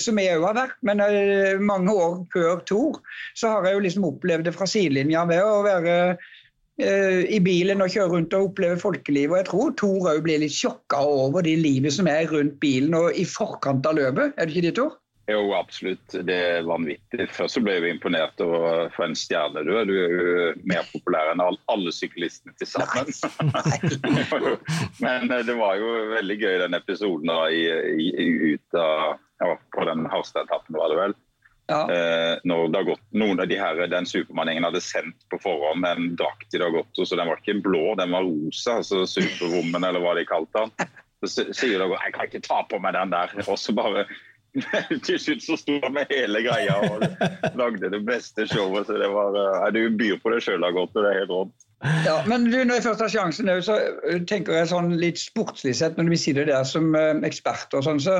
som 0.00 0.18
jeg 0.20 0.36
òg 0.38 0.44
har 0.50 0.58
vært. 0.58 0.76
Men 0.84 1.00
eh, 1.04 1.60
mange 1.60 1.94
år 1.94 2.18
før 2.34 2.60
Tor 2.68 3.00
så 3.38 3.54
har 3.54 3.68
jeg 3.68 3.78
jo 3.78 3.86
liksom 3.86 4.10
opplevd 4.10 4.48
det 4.48 4.56
fra 4.56 4.68
sidelinja 4.68 5.24
ved 5.28 5.42
å 5.44 5.62
være 5.66 5.96
eh, 6.82 7.24
i 7.32 7.40
bilen 7.44 7.82
og 7.84 7.92
kjøre 7.94 8.12
rundt 8.14 8.36
og 8.36 8.50
oppleve 8.50 8.78
folkelivet. 8.82 9.32
Og 9.32 9.40
jeg 9.40 9.50
tror 9.50 9.74
Tor 9.80 10.12
òg 10.14 10.22
blir 10.26 10.42
litt 10.44 10.56
sjokka 10.56 11.00
over 11.00 11.46
det 11.46 11.58
livet 11.62 11.96
som 11.96 12.10
er 12.10 12.28
rundt 12.30 12.58
bilen 12.62 12.96
og 12.98 13.12
i 13.16 13.26
forkant 13.28 13.88
av 13.88 14.00
løpet. 14.00 14.34
Er 14.36 14.48
det 14.48 14.56
ikke 14.56 14.68
det, 14.68 14.78
Tor? 14.80 14.96
Jo, 15.28 15.42
absolutt. 15.52 16.14
Det 16.24 16.34
er 16.34 16.62
vanvittig. 16.64 17.26
Først 17.36 17.58
så 17.58 17.60
ble 17.60 17.74
jeg 17.74 17.92
imponert 17.92 18.40
over 18.40 18.88
for 18.94 19.04
en 19.04 19.16
stjerne 19.18 19.60
du 19.66 19.74
er. 19.76 19.84
Du 19.84 19.92
er 19.92 20.14
jo 20.14 20.46
mer 20.70 20.86
populær 20.88 21.34
enn 21.34 21.42
alle 21.44 21.92
syklistene 21.92 22.54
til 22.56 22.70
sammen. 22.70 23.12
Men 25.04 25.28
det 25.28 25.56
var 25.58 25.76
jo 25.76 25.90
veldig 26.14 26.38
gøy 26.40 26.56
den 26.64 26.78
episoden 26.80 27.28
da, 27.28 27.42
i, 27.52 27.66
i, 28.08 28.54
ut 28.54 28.80
av 28.80 29.20
ja, 29.38 29.54
på 29.74 29.88
den 29.88 30.06
Harstad-etappen, 30.10 30.76
var 30.78 30.92
det 30.92 31.00
vel. 31.02 31.16
Ja. 31.68 31.82
Eh, 31.92 32.38
når 32.48 32.70
det 32.72 32.84
gått, 32.88 33.02
noen 33.12 33.42
av 33.42 33.48
de 33.48 33.58
her, 33.60 33.82
Den 33.92 34.06
Supermann-gjengen 34.08 34.64
hadde 34.64 34.80
sendt 34.80 35.26
på 35.28 35.40
forhånd 35.42 35.84
en 35.84 36.14
drakt 36.16 36.56
i 36.56 36.62
Dagotto, 36.62 37.04
så 37.04 37.18
den 37.18 37.28
var 37.28 37.42
ikke 37.42 37.60
blå, 37.64 37.92
den 38.00 38.14
var 38.16 38.24
rosa. 38.24 38.78
altså 38.80 39.04
Superwoman, 39.06 39.84
eller 39.84 40.00
hva 40.00 40.16
de 40.16 40.24
kalte 40.28 40.64
den. 40.64 40.88
Så 41.20 41.44
sier 41.52 41.82
Dagotto 41.82 42.00
jeg 42.06 42.16
kan 42.16 42.30
ikke 42.30 42.46
ta 42.46 42.62
på 42.70 42.80
meg 42.80 42.96
den 42.96 43.12
der. 43.12 43.36
Og 43.52 43.60
så 43.60 43.76
bare 43.76 44.06
til 45.06 45.20
slutt 45.20 45.44
så 45.44 45.58
sto 45.60 45.76
han 45.84 45.92
med 45.92 46.08
hele 46.08 46.40
greia 46.40 46.78
og 46.88 47.02
lagde 47.60 47.90
det 47.92 48.00
beste 48.08 48.46
showet. 48.48 48.88
så 48.88 48.96
det 48.96 49.10
var, 49.12 49.36
uh, 49.36 49.68
Du 49.70 49.92
byr 49.92 50.16
på 50.24 50.32
det 50.32 50.40
sjøl, 50.46 50.64
Dagotto. 50.64 51.04
Det 51.04 51.12
er 51.12 51.20
helt 51.20 51.36
rått. 51.36 51.68
Ja, 52.08 52.16
men 52.26 52.48
du, 52.48 52.56
når 52.64 52.80
jeg 52.80 52.88
først 52.88 53.04
har 53.04 53.12
sjansen, 53.12 53.52
så 53.62 53.76
tenker 54.26 54.56
jeg 54.56 54.72
sånn 54.72 54.96
litt 54.98 55.20
sportslig 55.20 55.76
sett, 55.78 56.00
når 56.00 56.08
vi 56.16 56.18
sier 56.18 56.40
det 56.40 56.48
der 56.48 56.64
som 56.66 56.90
ekspert 56.96 57.28
eksperter 57.28 57.78
og 57.78 57.86
sånn, 57.86 58.00
så 58.02 58.16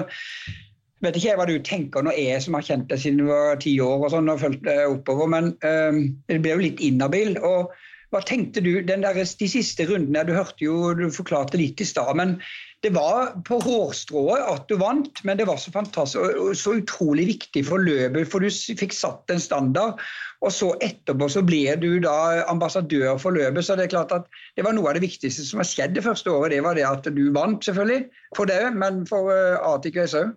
vet 1.05 1.19
ikke 1.19 1.37
hva 1.38 1.47
du 1.49 1.59
tenker 1.64 2.05
når 2.05 2.17
jeg 2.19 2.45
som 2.45 2.57
har 2.59 2.67
kjent 2.67 2.88
deg 2.90 3.02
siden 3.02 3.23
du 3.23 3.28
var 3.31 3.61
ti 3.62 3.76
år 3.83 4.07
og 4.07 4.11
sånn, 4.14 4.31
og 4.33 4.40
fulgt 4.43 4.64
deg 4.67 4.97
oppover, 4.97 5.31
men 5.35 5.52
um, 5.62 6.02
det 6.31 6.40
ble 6.43 6.57
jo 6.57 6.64
litt 6.64 6.83
inhabil. 6.85 7.38
og 7.38 7.71
hva 8.09 8.23
tenkte 8.25 8.62
du 8.64 8.71
der, 8.88 9.05
de 9.05 9.49
siste 9.52 9.85
rundene? 9.85 10.25
Du 10.25 10.33
hørte 10.33 10.64
jo, 10.64 10.95
du 10.97 11.11
forklarte 11.12 11.61
litt 11.61 11.81
i 11.81 11.87
stad. 11.88 12.14
men 12.17 12.38
Det 12.83 12.95
var 12.95 13.35
på 13.45 13.59
hårstrået 13.61 14.40
at 14.49 14.64
du 14.71 14.78
vant, 14.81 15.21
men 15.28 15.37
det 15.37 15.45
var 15.49 15.59
så 15.61 15.73
fantastisk 15.75 16.23
og 16.25 16.57
så 16.57 16.78
utrolig 16.78 17.26
viktig 17.35 17.67
for 17.69 17.85
løpet. 17.85 18.31
For 18.33 18.40
du 18.40 18.49
fikk 18.49 18.97
satt 18.97 19.28
en 19.35 19.43
standard. 19.43 20.00
Og 20.40 20.55
så 20.55 20.71
etterpå 20.87 21.28
så 21.28 21.43
ble 21.45 21.75
du 21.83 21.99
da 22.00 22.47
ambassadør 22.49 23.19
for 23.21 23.37
løpet. 23.37 23.67
Så 23.67 23.76
det 23.76 23.88
er 23.88 23.97
klart 23.99 24.14
at 24.14 24.28
det 24.57 24.64
var 24.64 24.73
noe 24.73 24.88
av 24.88 24.97
det 24.97 25.05
viktigste 25.05 25.45
som 25.45 25.61
har 25.61 25.69
skjedd 25.69 25.99
det 25.99 26.07
første 26.07 26.33
året. 26.33 26.55
Det 26.55 26.64
var 26.64 26.78
det 26.78 26.88
at 26.88 27.12
du 27.12 27.25
vant, 27.37 27.61
selvfølgelig. 27.61 28.07
For 28.38 28.49
det, 28.49 28.62
men 28.73 29.05
for 29.11 29.35
Arctic 29.35 29.99
Race 30.00 30.17
òg. 30.17 30.33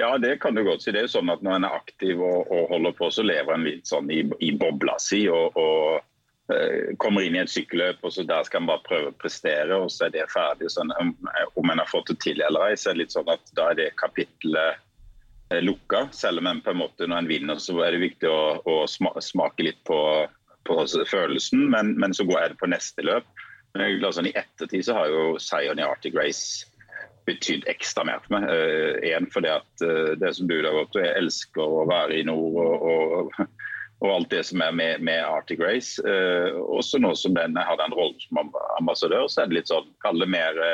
Ja, 0.00 0.18
det 0.18 0.36
kan 0.40 0.54
du 0.54 0.62
godt 0.64 0.82
si. 0.82 0.92
Det 0.94 1.02
er 1.02 1.08
jo 1.08 1.12
sånn 1.12 1.32
at 1.32 1.42
Når 1.44 1.58
en 1.58 1.66
er 1.68 1.74
aktiv 1.76 2.20
og, 2.24 2.48
og 2.48 2.70
holder 2.72 2.94
på, 2.96 3.10
så 3.12 3.24
lever 3.26 3.52
en 3.52 3.66
litt 3.66 3.90
sånn 3.90 4.08
i, 4.12 4.22
i 4.40 4.52
bobla 4.56 4.94
si. 5.02 5.26
og, 5.28 5.58
og 5.60 6.54
eh, 6.54 6.94
kommer 7.02 7.26
inn 7.26 7.36
i 7.36 7.42
et 7.42 7.52
sykkelløp, 7.52 8.00
og 8.00 8.14
så 8.14 8.24
der 8.24 8.46
skal 8.48 8.62
en 8.62 8.70
bare 8.70 8.86
prøve 8.86 9.10
å 9.12 9.18
prestere, 9.20 9.76
og 9.76 9.92
så 9.92 10.06
er 10.06 10.14
det 10.14 10.30
ferdig. 10.32 10.70
Sånn, 10.72 10.94
om 10.96 11.72
en 11.74 11.82
har 11.82 11.90
fått 11.90 12.14
det 12.14 12.16
til 12.24 12.40
eller 12.46 12.70
ei, 12.70 12.78
så 12.80 12.90
er 12.90 12.96
det 12.96 13.02
litt 13.04 13.18
sånn 13.18 13.28
at 13.34 13.52
da 13.58 13.68
er 13.74 13.80
det 13.82 13.90
kapittelet 14.00 14.80
eh, 15.52 15.60
lukka. 15.66 16.06
Selv 16.16 16.40
om 16.40 16.48
en 16.48 16.64
på 16.64 16.72
en 16.72 16.80
måte 16.80 17.04
når 17.04 17.26
en 17.26 17.30
vinner, 17.34 17.60
så 17.60 17.76
er 17.84 17.92
det 17.92 18.04
viktig 18.06 18.32
å, 18.32 18.42
å 18.64 18.80
smake 18.88 19.68
litt 19.68 19.84
på, 19.90 20.00
på 20.64 20.80
følelsen, 21.12 21.68
men, 21.76 21.92
men, 22.00 22.16
så 22.16 22.24
går 22.24 22.46
jeg 22.46 22.60
på 22.64 22.72
neste 22.72 23.04
løp. 23.04 23.28
Men 23.76 24.00
sånn, 24.08 24.32
I 24.32 24.38
ettertid 24.38 24.88
så 24.88 24.96
har 24.96 25.12
jo 25.12 25.36
seieren 25.38 25.78
i 25.78 25.86
Arctic 25.86 26.16
Race 26.16 26.69
betydd 27.30 27.66
ekstra 27.70 28.04
mer 28.08 28.20
for 28.24 28.36
meg. 28.36 28.46
Én 29.06 29.26
uh, 29.26 29.32
fordi 29.32 29.52
at 29.54 29.84
uh, 29.86 30.12
det 30.20 30.34
som 30.36 30.50
du 30.50 30.58
der 30.60 30.74
borte, 30.74 31.02
jeg 31.04 31.16
elsker 31.22 31.64
å 31.64 31.86
være 31.90 32.20
i 32.20 32.26
nord 32.28 32.60
og, 32.62 32.86
og, 32.92 33.42
og 34.04 34.14
alt 34.14 34.30
det 34.32 34.44
som 34.50 34.62
er 34.64 34.76
med, 34.76 35.04
med 35.06 35.24
Arctic 35.24 35.62
Race. 35.62 36.00
Uh, 36.04 36.60
også 36.78 37.02
nå 37.02 37.14
som 37.18 37.36
den 37.38 37.58
har 37.58 37.80
den 37.80 37.96
rollen 37.96 38.18
som 38.24 38.42
ambassadør, 38.78 39.28
så 39.28 39.44
er 39.44 39.50
det 39.52 39.60
litt 39.60 39.72
sånn, 39.72 39.92
kall 40.04 40.20
det 40.22 40.30
mer 40.30 40.64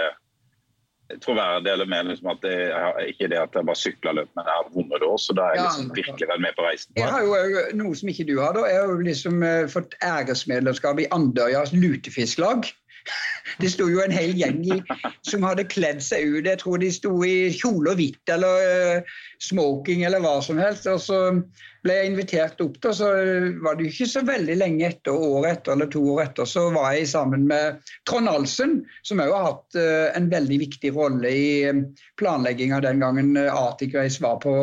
troverdig 1.23 1.71
eller 1.71 1.87
mer 1.87 2.09
liksom 2.09 2.33
at 2.33 2.41
det 2.43 2.55
er 2.75 2.97
ikke 3.13 3.29
det 3.31 3.37
at 3.39 3.53
jeg 3.55 3.67
bare 3.69 3.79
sykler 3.79 4.17
løp, 4.19 4.31
men 4.35 4.49
jeg 4.49 4.57
har 4.59 4.73
vunnet 4.73 5.05
det. 5.05 5.11
Så 5.23 5.37
da 5.39 5.45
er 5.45 5.61
jeg 5.61 5.67
liksom 5.69 5.93
virkelig 5.95 6.29
vel 6.33 6.41
med 6.43 6.57
på 6.57 6.65
reisen. 6.67 6.97
Jeg 6.99 7.13
har 7.15 7.23
jo 7.23 7.63
noe 7.79 7.99
som 8.01 8.11
ikke 8.11 8.27
du 8.27 8.33
har. 8.41 8.57
da. 8.57 8.65
Jeg 8.67 8.81
har 8.81 8.91
jo 8.91 9.07
liksom 9.07 9.45
fått 9.71 9.95
æresmedlemskap 10.03 11.05
i 11.05 11.07
Andøyas 11.15 11.71
lutefisklag. 11.77 12.67
Det 13.63 13.71
sto 13.73 13.87
jo 13.89 14.03
en 14.03 14.13
hel 14.13 14.35
gjeng 14.37 14.59
i, 14.67 14.81
som 15.25 15.45
hadde 15.47 15.65
kledd 15.71 16.03
seg 16.05 16.27
ut. 16.27 16.49
Jeg 16.49 16.61
tror 16.61 16.81
de 16.83 16.91
sto 16.93 17.13
i 17.25 17.49
kjole 17.55 17.95
og 17.95 18.01
hvitt 18.01 18.33
eller 18.35 18.67
uh, 18.67 19.15
smoking 19.41 20.03
eller 20.05 20.21
hva 20.25 20.35
som 20.45 20.61
helst. 20.61 20.89
Og 20.91 21.01
så 21.01 21.21
ble 21.87 21.97
jeg 22.01 22.11
invitert 22.11 22.61
opp, 22.65 22.79
da, 22.83 22.93
så 22.95 23.09
var 23.63 23.77
det 23.77 23.87
jo 23.87 23.93
ikke 23.93 24.09
så 24.11 24.23
veldig 24.27 24.57
lenge 24.59 24.89
etter, 24.89 25.15
året 25.15 25.61
etter 25.61 25.77
eller 25.77 25.91
to 25.93 26.03
år 26.17 26.23
etter, 26.27 26.49
så 26.51 26.67
var 26.75 26.97
jeg 26.97 27.09
sammen 27.13 27.47
med 27.51 27.81
Trond 28.09 28.31
Alsen, 28.31 28.79
som 29.07 29.23
òg 29.23 29.33
har 29.33 29.47
hatt 29.47 29.79
uh, 29.79 30.09
en 30.19 30.29
veldig 30.33 30.59
viktig 30.65 30.93
rolle 30.97 31.31
i 31.31 31.47
um, 31.71 31.85
planlegginga 32.21 32.81
den 32.85 33.05
gangen 33.05 33.33
uh, 33.39 33.51
Arctic 33.55 33.95
Race 33.97 34.23
var 34.23 34.41
på 34.43 34.55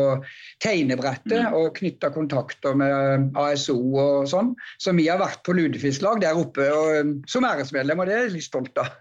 tegnebrettet 0.63 1.39
mm. 1.47 1.57
og 1.59 1.71
knytta 1.79 2.11
kontakter 2.15 2.75
med 2.79 3.31
ASO 3.39 3.77
og 3.79 4.27
sånn. 4.31 4.53
Så 4.81 4.95
vi 4.97 5.07
har 5.09 5.21
vært 5.21 5.43
på 5.47 5.55
lutefisklag 5.57 6.21
der 6.23 6.39
oppe 6.39 6.69
og, 6.73 7.15
som 7.29 7.47
æresmedlem, 7.47 8.03
og 8.03 8.09
det 8.09 8.17
er 8.17 8.27
jeg 8.27 8.37
litt 8.37 8.49
stolt 8.51 8.83
av. 8.83 8.91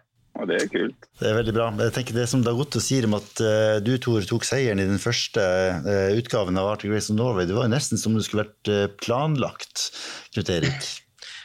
Og 0.43 0.49
det 0.51 0.59
er 0.59 0.71
kult. 0.71 1.07
Det 1.21 1.29
er 1.29 1.37
veldig 1.39 1.55
bra. 1.55 1.69
Jeg 1.87 1.95
tenker 1.95 2.17
Det 2.19 2.27
som 2.31 2.43
Dagoto 2.43 2.83
sier 2.83 3.07
om 3.07 3.15
at 3.21 3.43
uh, 3.45 3.77
du 3.85 3.95
Tor, 4.03 4.25
tok 4.27 4.47
seieren 4.47 4.83
i 4.83 4.89
den 4.89 4.99
første 5.03 5.45
uh, 5.87 6.11
utgaven 6.19 6.59
av 6.59 6.73
Arctic 6.73 6.91
Race 6.91 7.13
of 7.13 7.19
Norway, 7.21 7.47
det 7.47 7.55
var 7.55 7.69
jo 7.69 7.75
nesten 7.77 8.01
som 8.01 8.13
om 8.13 8.19
det 8.19 8.27
skulle 8.27 8.49
vært 8.49 8.73
uh, 8.73 8.89
planlagt, 9.05 9.93
Knut 10.35 10.51
Erik? 10.51 10.91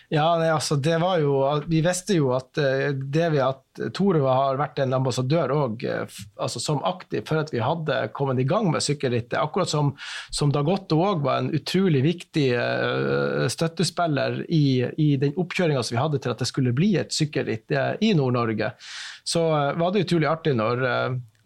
Ja, 0.10 0.38
nei, 0.40 0.48
altså, 0.48 0.78
det 0.80 1.02
var 1.04 1.20
jo, 1.20 1.34
Vi 1.68 1.82
visste 1.84 2.16
jo 2.16 2.30
at 2.32 2.56
det 2.56 3.26
vi 3.34 3.42
at 3.44 3.64
Tore 3.94 4.22
har 4.24 4.56
vært 4.58 4.80
en 4.80 4.96
ambassadør 4.96 5.52
òg, 5.54 5.84
altså, 6.40 6.62
som 6.64 6.80
aktiv, 6.88 7.26
for 7.28 7.42
at 7.42 7.52
vi 7.54 7.60
hadde 7.62 7.98
kommet 8.16 8.40
i 8.40 8.48
gang 8.48 8.72
med 8.72 8.82
sykkelrittet. 8.82 9.36
Akkurat 9.38 9.70
som, 9.70 9.92
som 10.34 10.54
Dagotto 10.56 11.02
òg 11.04 11.28
var 11.28 11.44
en 11.44 11.52
utrolig 11.54 12.02
viktig 12.08 12.48
støttespiller 13.54 14.46
i, 14.48 14.88
i 14.98 15.10
den 15.22 15.36
oppkjøringa 15.38 15.84
vi 15.92 16.00
hadde 16.00 16.24
til 16.24 16.34
at 16.34 16.42
det 16.42 16.50
skulle 16.50 16.74
bli 16.78 16.96
et 16.98 17.14
sykkelritt 17.14 17.76
i 18.02 18.16
Nord-Norge. 18.18 18.72
Så 19.28 19.44
var 19.78 19.92
det 19.92 20.08
utrolig 20.08 20.32
artig 20.32 20.56
når 20.58 20.88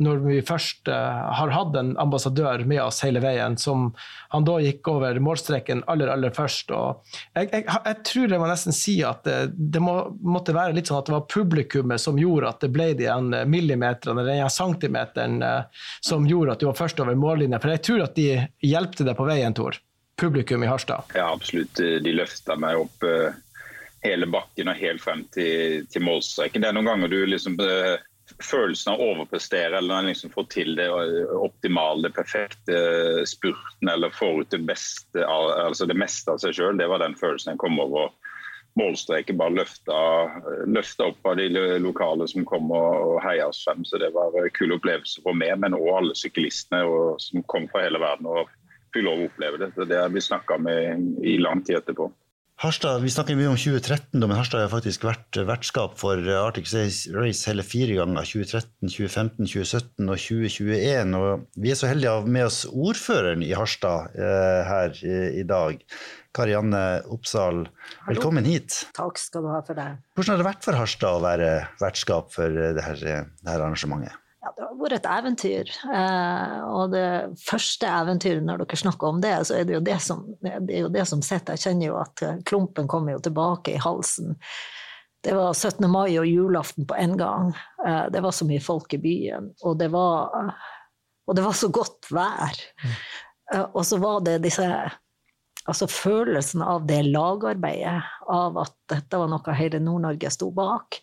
når 0.01 0.21
vi 0.25 0.37
først 0.45 0.89
uh, 0.89 1.29
har 1.37 1.51
hatt 1.53 1.75
en 1.77 1.93
ambassadør 2.01 2.63
med 2.69 2.81
oss 2.83 3.01
hele 3.05 3.21
veien, 3.23 3.57
som 3.59 3.91
han 4.33 4.47
da 4.47 4.57
gikk 4.63 4.87
over 4.91 5.19
målstreken 5.23 5.83
aller, 5.91 6.09
aller 6.11 6.33
først. 6.35 6.73
Og 6.75 7.03
jeg, 7.37 7.51
jeg, 7.51 7.65
jeg 7.69 7.99
tror 8.09 8.35
jeg 8.35 8.41
må 8.41 8.49
nesten 8.49 8.75
si 8.75 8.97
at 9.05 9.23
det, 9.27 9.37
det 9.53 9.83
må, 9.83 9.95
måtte 10.25 10.55
være 10.57 10.75
litt 10.77 10.89
sånn 10.89 11.01
at 11.01 11.11
det 11.11 11.15
var 11.15 11.29
publikummet 11.31 12.01
som 12.01 12.19
gjorde 12.19 12.49
at 12.49 12.65
det 12.65 12.71
ble 12.73 12.91
de 12.97 13.09
millimeterne 13.49 14.25
den 14.25 14.43
centimeteren 14.51 15.39
uh, 15.45 15.85
som 16.01 16.25
gjorde 16.27 16.57
at 16.57 16.63
du 16.63 16.69
var 16.71 16.79
først 16.81 17.01
over 17.03 17.17
mållinja. 17.17 17.61
For 17.61 17.75
jeg 17.75 17.85
tror 17.87 18.05
at 18.07 18.17
de 18.17 18.29
hjelpte 18.65 19.07
deg 19.07 19.17
på 19.17 19.29
veien, 19.29 19.55
Tor. 19.57 19.77
Publikum 20.21 20.61
i 20.65 20.69
Harstad. 20.69 21.13
Ja, 21.17 21.31
absolutt. 21.31 21.79
De 21.79 22.11
løfta 22.13 22.53
meg 22.59 22.77
opp 22.77 23.05
hele 24.05 24.27
bakken 24.29 24.69
og 24.69 24.77
helt 24.77 25.01
frem 25.01 25.23
til, 25.33 25.85
til 25.89 26.03
målstreken. 26.05 26.61
Det 26.61 26.69
er 26.69 26.75
noen 26.77 26.89
ganger 26.91 27.09
du 27.09 27.19
liksom 27.25 27.57
følelsen 28.39 28.93
av 28.93 29.01
å 29.01 29.09
overprestere 29.15 29.77
eller 29.77 30.07
liksom 30.07 30.31
få 30.33 30.45
til 30.51 30.75
det 30.77 30.87
optimale, 31.35 32.07
det 32.07 32.15
perfekte 32.15 32.81
spurten 33.29 33.91
eller 33.91 34.13
få 34.15 34.33
ut 34.41 34.51
det 34.53 34.61
beste, 34.67 35.25
altså 35.25 35.87
det 35.89 35.97
meste 35.99 36.33
av 36.33 36.41
seg 36.43 36.55
sjøl, 36.57 36.79
det 36.79 36.89
var 36.91 37.03
den 37.03 37.17
følelsen 37.19 37.53
jeg 37.53 37.63
kom 37.63 37.79
over 37.83 38.11
målstreken. 38.79 39.37
Bare 39.37 39.57
løfta, 39.59 39.97
løfta, 40.67 41.11
opp 41.11 41.27
av 41.27 41.37
de 41.37 41.49
lokale 41.83 42.27
som 42.31 42.47
kom 42.47 42.71
og 42.75 43.19
heia 43.25 43.49
oss 43.49 43.63
frem. 43.65 43.83
Så 43.87 43.99
det 44.01 44.13
var 44.15 44.35
en 44.37 44.49
kul 44.55 44.75
opplevelse 44.77 45.23
for 45.25 45.37
meg, 45.37 45.57
men 45.59 45.75
òg 45.77 45.91
alle 45.97 46.17
syklistene 46.17 46.83
som 47.21 47.45
kom 47.51 47.67
fra 47.71 47.85
hele 47.87 48.01
verden 48.01 48.29
og 48.31 48.49
fikk 48.95 49.05
lov 49.07 49.23
å 49.23 49.29
oppleve 49.29 49.61
det. 49.61 49.71
Det 49.87 49.99
har 49.99 50.11
vi 50.11 50.23
snakka 50.23 50.59
med 50.61 51.23
i 51.23 51.37
lang 51.41 51.63
tid 51.67 51.81
etterpå. 51.81 52.11
Harstad, 52.61 53.01
Vi 53.01 53.09
snakker 53.09 53.33
mye 53.33 53.49
om 53.49 53.55
2013, 53.57 54.19
men 54.21 54.35
Harstad 54.37 54.61
har 54.61 54.69
faktisk 54.69 55.01
vært 55.07 55.37
vertskap 55.49 55.95
for 55.97 56.19
Arctic 56.29 56.69
Race 57.09 57.49
hele 57.49 57.63
fire 57.65 57.95
ganger. 57.97 58.21
2013, 58.21 58.85
2015, 58.85 59.47
2017 59.49 60.05
og 60.05 60.21
2021. 60.21 61.15
Og 61.17 61.47
vi 61.57 61.71
er 61.73 61.79
så 61.79 61.89
heldige 61.89 62.13
av 62.13 62.29
med 62.29 62.45
oss 62.45 62.59
ordføreren 62.69 63.41
i 63.41 63.49
Harstad 63.57 64.13
eh, 64.13 64.61
her 64.69 64.93
i, 65.01 65.17
i 65.41 65.47
dag. 65.49 65.81
Karianne 66.37 66.83
Oppsal, 67.09 67.65
velkommen 68.05 68.45
hit. 68.45 68.83
Takk 68.93 69.17
skal 69.17 69.47
du 69.47 69.49
ha 69.55 69.65
for 69.65 69.81
det. 69.81 69.89
Hvordan 70.13 70.35
har 70.35 70.43
det 70.43 70.49
vært 70.51 70.69
for 70.69 70.77
Harstad 70.77 71.17
å 71.17 71.25
være 71.25 71.51
vertskap 71.81 72.29
for 72.37 72.61
dette, 72.77 73.23
arrangementet? 73.41 74.13
Det 74.13 74.13
har 74.13 74.20
vært 74.83 74.99
et 74.99 75.07
eventyr. 75.09 75.71
Eh, 75.93 76.57
og 76.67 76.91
det 76.93 77.07
første 77.41 77.87
eventyret, 77.89 78.43
når 78.45 78.63
dere 78.63 78.79
snakker 78.81 79.09
om 79.09 79.21
det, 79.23 79.33
så 79.47 79.57
er 79.59 79.67
det 79.67 79.77
jo 79.77 79.81
det 79.85 79.97
som, 80.03 80.23
det 80.41 80.83
jo 80.83 80.91
det 80.93 81.05
som 81.09 81.23
sitter. 81.25 81.57
Jeg 81.57 81.65
kjenner 81.65 81.89
jo 81.89 81.97
at 82.01 82.23
eh, 82.25 82.39
klumpen 82.47 82.89
kommer 82.91 83.15
jo 83.15 83.23
tilbake 83.25 83.75
i 83.75 83.81
halsen. 83.81 84.37
Det 85.21 85.35
var 85.37 85.53
17. 85.53 85.85
mai 85.91 86.17
og 86.17 86.25
julaften 86.25 86.87
på 86.89 86.97
en 86.97 87.17
gang. 87.19 87.51
Eh, 87.85 88.05
det 88.13 88.23
var 88.25 88.35
så 88.35 88.47
mye 88.49 88.63
folk 88.63 88.93
i 88.97 89.01
byen. 89.01 89.51
Og 89.67 89.77
det 89.79 89.91
var, 89.93 90.53
og 91.27 91.37
det 91.37 91.45
var 91.45 91.57
så 91.57 91.69
godt 91.73 92.09
vær. 92.11 92.65
Mm. 92.83 92.97
Og 93.75 93.83
så 93.85 93.97
var 93.99 94.21
det 94.23 94.41
disse 94.45 94.65
altså 95.71 95.87
følelsen 95.87 96.63
av 96.65 96.85
det 96.89 97.01
lagarbeidet, 97.07 98.01
av 98.27 98.57
at 98.61 98.75
dette 98.91 99.19
var 99.19 99.29
noe 99.31 99.55
hele 99.55 99.79
Nord-Norge 99.83 100.31
sto 100.33 100.49
bak. 100.55 100.99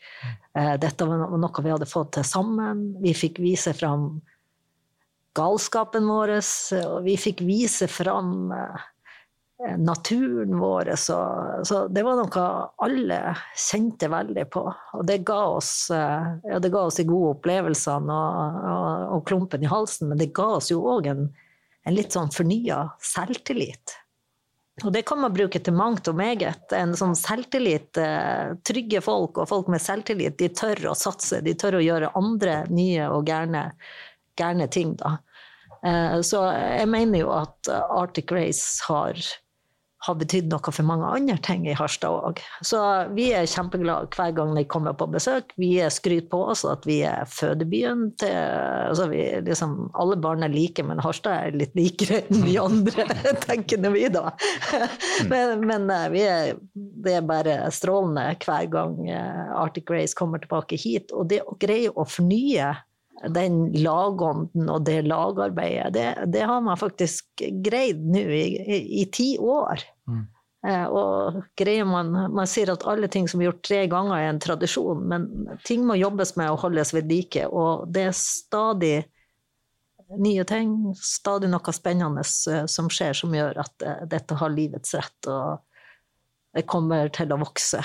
Eh, 0.54 0.74
dette 0.80 1.08
var 1.08 1.24
noe 1.32 1.64
vi 1.64 1.72
hadde 1.72 1.88
fått 1.88 2.14
til 2.18 2.26
sammen. 2.28 2.90
Vi 3.02 3.14
fikk 3.16 3.40
vise 3.42 3.72
fram 3.76 4.10
galskapen 5.38 6.08
vår, 6.08 6.38
og 6.82 7.02
vi 7.06 7.16
fikk 7.20 7.42
vise 7.46 7.88
fram 7.90 8.52
eh, 8.54 8.86
naturen 9.78 10.58
vår. 10.58 10.92
Så, 10.96 11.18
så, 11.64 11.82
det 11.88 12.04
var 12.06 12.18
noe 12.20 12.46
alle 12.84 13.20
kjente 13.56 14.10
veldig 14.12 14.46
på. 14.52 14.64
Og 14.98 15.06
det 15.08 15.20
ga 15.28 15.40
oss, 15.58 15.72
eh, 15.94 16.32
ja, 16.50 16.58
det 16.62 16.72
ga 16.74 16.86
oss 16.88 16.98
de 17.00 17.06
gode 17.08 17.36
opplevelsene 17.38 18.18
og, 18.18 18.58
og, 18.72 18.90
og, 19.16 19.22
klumpen 19.30 19.64
i 19.64 19.70
halsen, 19.70 20.12
men 20.12 20.20
det 20.20 20.32
ga 20.36 20.50
oss 20.58 20.72
jo 20.74 20.82
òg 20.96 21.10
en, 21.12 21.30
en 21.84 21.96
litt 21.96 22.16
sånn 22.16 22.34
fornya 22.34 22.84
selvtillit. 23.14 23.96
Og 24.84 24.92
det 24.94 25.02
kan 25.08 25.18
man 25.18 25.34
bruke 25.34 25.58
til 25.58 25.74
mangt 25.74 26.08
og 26.10 26.18
meget. 26.18 26.70
En 26.76 26.94
sånn 26.98 27.16
selvtillit, 27.18 27.98
eh, 27.98 28.54
trygge 28.66 29.00
folk 29.02 29.40
og 29.42 29.48
folk 29.50 29.70
med 29.72 29.82
selvtillit, 29.82 30.36
de 30.38 30.48
tør 30.54 30.92
å 30.92 30.96
satse. 30.98 31.40
De 31.42 31.54
tør 31.58 31.80
å 31.80 31.84
gjøre 31.84 32.12
andre 32.18 32.60
nye 32.70 33.08
og 33.10 33.26
gærne, 33.26 33.72
ting, 34.70 34.94
da. 35.00 35.16
Eh, 35.82 36.20
så 36.22 36.44
jeg 36.54 36.88
mener 36.90 37.24
jo 37.24 37.32
at 37.34 37.70
Arctic 37.74 38.30
Race 38.30 38.82
har 38.86 39.18
har 40.06 40.14
betydd 40.18 40.46
noe 40.52 40.72
for 40.72 40.86
mange 40.86 41.06
andre 41.10 41.36
ting 41.42 41.64
i 41.66 41.74
Harstad 41.76 42.14
òg. 42.28 42.42
Så 42.66 42.78
vi 43.16 43.28
er 43.34 43.48
kjempeglade 43.50 44.12
hver 44.14 44.34
gang 44.36 44.54
de 44.54 44.64
kommer 44.70 44.94
på 44.98 45.08
besøk. 45.10 45.50
Vi 45.58 45.72
skryter 45.90 46.28
på 46.30 46.42
oss 46.52 46.64
at 46.68 46.86
vi 46.86 47.00
er 47.08 47.26
fødebyen 47.30 48.08
til 48.20 48.36
altså 48.38 49.08
vi, 49.10 49.22
liksom, 49.46 49.76
Alle 49.98 50.18
barn 50.20 50.46
er 50.46 50.54
like, 50.54 50.82
men 50.86 51.02
Harstad 51.02 51.48
er 51.48 51.58
litt 51.58 51.74
likere 51.78 52.22
enn 52.28 52.44
de 52.46 52.56
andre, 52.62 53.08
tenker 53.48 53.82
vi 53.94 54.06
da. 54.12 54.30
Men, 55.28 55.64
men 55.66 55.90
eh, 55.90 56.14
er, 56.22 56.58
det 56.74 57.14
er 57.18 57.24
bare 57.26 57.54
strålende 57.74 58.22
hver 58.44 58.68
gang 58.70 58.94
eh, 59.10 59.50
Arctic 59.56 59.90
Race 59.90 60.16
kommer 60.16 60.40
tilbake 60.42 60.78
hit. 60.78 61.12
Og 61.12 61.28
det 61.30 61.40
å 61.42 61.56
greie 61.60 61.90
å 61.90 62.04
fornye 62.08 62.70
den 63.34 63.72
lagånden 63.82 64.68
og 64.70 64.84
det 64.86 65.02
lagarbeidet, 65.08 65.92
det, 65.94 66.08
det 66.34 66.44
har 66.46 66.60
man 66.62 66.78
faktisk 66.78 67.42
greid 67.64 68.04
nå 68.06 68.22
i, 68.22 68.44
i, 68.62 68.80
i 69.02 69.06
ti 69.12 69.32
år. 69.42 69.82
Mm. 70.08 70.26
Eh, 70.66 70.86
og 70.90 71.36
greier 71.58 71.86
man 71.86 72.10
Man 72.34 72.48
sier 72.50 72.72
at 72.72 72.82
alle 72.90 73.06
ting 73.10 73.28
som 73.30 73.38
er 73.38 73.48
gjort 73.48 73.62
tre 73.66 73.84
ganger, 73.90 74.16
er 74.18 74.32
en 74.32 74.42
tradisjon, 74.42 75.04
men 75.10 75.28
ting 75.66 75.86
må 75.86 75.98
jobbes 75.98 76.34
med 76.38 76.50
og 76.54 76.64
holdes 76.64 76.94
ved 76.96 77.10
like, 77.10 77.46
og 77.46 77.86
det 77.94 78.08
er 78.08 78.18
stadig 78.18 78.96
nye 80.18 80.44
ting, 80.48 80.74
stadig 80.94 81.50
noe 81.52 81.74
spennende 81.76 82.24
eh, 82.24 82.66
som 82.70 82.90
skjer, 82.90 83.16
som 83.18 83.34
gjør 83.34 83.60
at 83.60 83.86
uh, 83.86 84.04
dette 84.08 84.38
har 84.40 84.54
livets 84.54 84.94
rett, 84.96 85.30
og 85.30 85.60
det 86.56 86.64
kommer 86.70 87.10
til 87.12 87.34
å 87.34 87.40
vokse. 87.42 87.82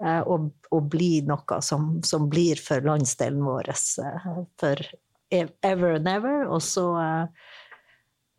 Uh, 0.00 0.22
og, 0.24 0.50
og, 0.72 0.86
bli 0.88 1.20
noe 1.28 1.58
som, 1.60 1.98
som, 2.06 2.30
blir 2.32 2.56
for 2.56 2.80
landsdelen 2.80 3.42
vår 3.44 3.68
uh, 3.68 4.28
for 4.60 4.80
ever 5.30 5.98
and 5.98 6.08
ever. 6.08 6.46
Og 6.48 6.62
så 6.64 6.86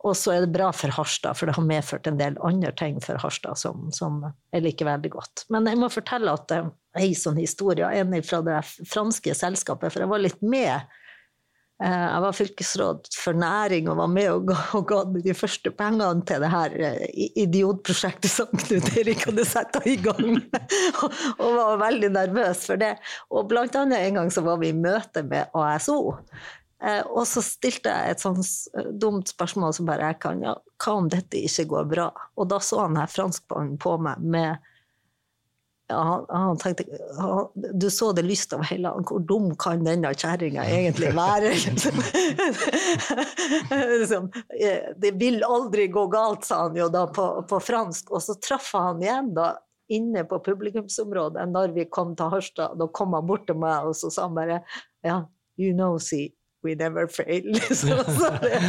og 0.01 0.17
så 0.17 0.33
er 0.33 0.45
det 0.45 0.53
bra 0.55 0.71
for 0.73 0.93
Harstad, 0.95 1.37
for 1.37 1.47
det 1.47 1.55
har 1.55 1.65
medført 1.65 2.07
en 2.09 2.17
del 2.17 2.37
andre 2.45 2.71
ting 2.77 2.97
for 3.03 3.21
Harstad 3.21 3.59
som, 3.61 3.89
som 3.93 4.23
jeg 4.53 4.65
liker 4.65 4.89
veldig 4.89 5.11
godt. 5.13 5.43
Men 5.53 5.69
jeg 5.69 5.77
må 5.77 5.91
fortelle 5.93 6.33
at 6.33 6.53
eh, 6.55 6.71
en 6.97 7.13
sånn 7.17 7.37
historie, 7.37 7.85
en 7.85 8.15
fra 8.25 8.41
det 8.45 8.57
franske 8.89 9.35
selskapet, 9.37 9.93
for 9.93 10.01
jeg 10.01 10.11
var 10.11 10.23
litt 10.23 10.41
med. 10.41 10.97
Eh, 11.81 12.03
jeg 12.05 12.21
var 12.21 12.35
fylkesråd 12.37 13.07
for 13.17 13.37
næring 13.41 13.87
og 13.89 13.97
var 13.97 14.09
med 14.11 14.29
og 14.29 14.85
ga, 14.89 14.99
de 15.15 15.33
første 15.33 15.71
pengene 15.73 16.21
til 16.29 16.43
det 16.43 16.51
her 16.53 16.75
eh, 16.77 17.05
idiotprosjektet 17.41 18.29
som 18.29 18.51
Knut 18.53 18.91
Eirik 18.93 19.25
hadde 19.25 19.45
satt 19.49 19.79
i 19.89 19.95
gang. 20.03 20.37
og 21.41 21.47
var 21.57 21.81
veldig 21.81 22.11
nervøs 22.13 22.67
for 22.69 22.81
det. 22.81 22.93
Og 23.33 23.49
blant 23.49 23.77
annet 23.79 24.05
en 24.05 24.21
gang 24.21 24.33
så 24.33 24.45
var 24.45 24.61
vi 24.61 24.69
i 24.69 24.77
møte 24.77 25.25
med 25.25 25.49
ASO. 25.57 25.97
Eh, 26.85 27.01
og 27.09 27.25
så 27.29 27.41
stilte 27.45 27.89
jeg 27.89 28.13
et 28.13 28.25
sånt 28.27 28.93
dumt 29.01 29.33
spørsmål 29.33 29.73
som 29.73 29.89
bare 29.89 30.11
jeg 30.11 30.21
kan. 30.21 30.45
Ja, 30.45 30.53
hva 30.85 30.97
om 30.99 31.09
dette 31.09 31.41
ikke 31.41 31.65
går 31.73 31.89
bra? 31.95 32.11
Og 32.37 32.51
da 32.53 32.61
så 32.61 32.83
han 32.83 33.01
her 33.01 33.09
franskmannen 33.09 33.81
på 33.81 33.97
meg 34.05 34.21
med 34.21 34.70
han, 35.93 36.25
han, 36.29 36.57
tenkte 36.57 36.83
han, 37.17 37.47
Du 37.79 37.89
så 37.89 38.11
det 38.15 38.23
lyst 38.25 38.53
av 38.53 38.63
hele 38.69 38.91
han. 38.91 39.05
Hvor 39.07 39.23
dum 39.27 39.51
kan 39.59 39.83
denne 39.85 40.13
kjerringa 40.13 40.65
egentlig 40.65 41.11
være? 41.17 41.51
liksom, 44.01 44.29
det 45.03 45.11
vil 45.21 45.41
aldri 45.47 45.87
gå 45.91 46.05
galt, 46.11 46.45
sa 46.47 46.65
han 46.65 46.79
jo 46.79 46.87
da 46.93 47.07
på, 47.11 47.27
på 47.49 47.61
fransk. 47.63 48.11
Og 48.11 48.23
så 48.25 48.37
traff 48.41 48.71
han 48.77 49.03
igjen 49.03 49.33
da 49.37 49.53
inne 49.91 50.23
på 50.27 50.39
publikumsområdet 50.45 51.49
når 51.51 51.73
vi 51.75 51.89
kom 51.91 52.15
til 52.15 52.31
Harstad. 52.31 52.77
Da 52.79 52.87
kom 52.95 53.17
han 53.17 53.27
bort 53.27 53.47
til 53.49 53.59
meg 53.59 53.89
og 53.89 53.97
så 53.97 54.11
sa 54.13 54.29
han 54.29 54.37
bare 54.37 54.61
Ja, 55.03 55.23
you 55.57 55.73
know, 55.73 55.97
see, 55.97 56.29
we 56.63 56.75
never 56.77 57.07
fail. 57.07 57.47
så, 57.61 58.03
så, 58.19 58.31
det, 58.41 58.59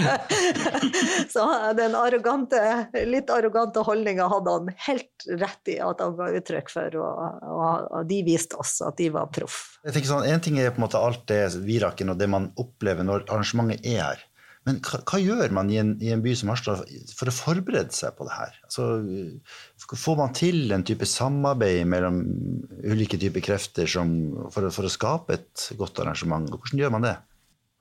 så 1.35 1.47
den 1.79 1.97
arrogante, 1.99 2.63
litt 3.09 3.31
arrogante 3.33 3.85
holdninga 3.87 4.29
hadde 4.33 4.57
han 4.57 4.73
helt 4.89 5.29
rett 5.43 5.73
i 5.73 5.79
at 5.83 6.03
han 6.05 6.17
ga 6.19 6.31
uttrykk 6.39 6.73
for, 6.73 6.99
og, 7.03 7.89
og 7.93 8.11
de 8.11 8.23
viste 8.27 8.59
oss 8.61 8.79
at 8.85 8.99
de 9.01 9.11
var 9.15 9.31
proff. 9.35 9.79
Sånn, 9.83 10.27
en 10.29 10.43
ting 10.43 10.61
er 10.61 10.73
på 10.73 10.83
en 10.83 10.87
måte 10.87 11.01
alt 11.01 11.25
det 11.31 11.45
viraken 11.63 12.13
og 12.15 12.21
det 12.21 12.31
man 12.31 12.53
opplever 12.61 13.07
når 13.07 13.27
arrangementet 13.29 13.87
er 13.89 14.03
her. 14.13 14.29
Men 14.69 14.79
hva, 14.85 15.01
hva 15.03 15.19
gjør 15.19 15.55
man 15.57 15.71
i 15.73 15.79
en, 15.81 15.97
i 16.03 16.13
en, 16.15 16.23
by 16.23 16.35
som 16.39 16.53
Harstad 16.53 16.85
for 17.17 17.31
å 17.31 17.35
forberede 17.35 17.95
seg 17.97 18.15
på 18.15 18.29
det 18.29 18.37
her? 18.37 18.55
Altså, 18.69 18.87
får 19.91 20.19
man 20.21 20.37
til 20.39 20.75
en 20.75 20.85
type 20.87 21.09
samarbeid 21.09 21.83
mellom 21.91 22.21
ulike 22.87 23.19
typer 23.19 23.43
krefter 23.43 23.91
som, 23.91 24.13
for, 24.55 24.71
for, 24.71 24.87
å 24.87 24.93
skape 24.93 25.39
et 25.41 25.67
godt 25.81 25.99
arrangement? 26.05 26.47
Hvordan 26.55 26.85
gjør 26.85 26.95
man 26.95 27.09
det? 27.09 27.17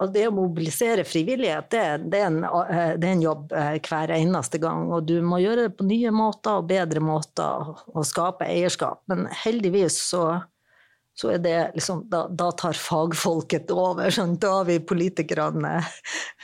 Og 0.01 0.09
det 0.13 0.23
å 0.27 0.33
mobilisere 0.33 1.05
frivillighet, 1.05 1.67
det, 1.73 1.83
det, 2.09 2.21
er 2.21 2.29
en, 2.31 2.39
eh, 2.43 2.93
det, 2.97 3.07
er 3.07 3.11
en, 3.13 3.25
jobb 3.25 3.53
eh, 3.53 3.75
hver 3.85 4.13
eneste 4.15 4.61
gang. 4.61 4.87
Og 4.89 5.05
du 5.05 5.19
må 5.25 5.41
gjøre 5.43 5.67
det 5.67 5.75
på 5.77 5.85
nye 5.85 6.13
måter 6.15 6.61
og 6.61 6.69
bedre 6.71 7.03
måter 7.05 7.69
og 7.93 8.07
skape 8.07 8.47
eierskap. 8.49 9.03
Men 9.11 9.27
heldigvis 9.43 9.99
så 10.09 10.25
så 11.13 11.29
er 11.29 11.41
det 11.43 11.71
liksom, 11.73 12.05
da, 12.09 12.27
da 12.27 12.51
tar 12.55 12.77
fagfolket 12.79 13.71
over. 13.75 14.09
Sånn, 14.13 14.37
da 14.39 14.53
har 14.55 14.65
vi 14.69 14.77
politikerne 14.79 15.73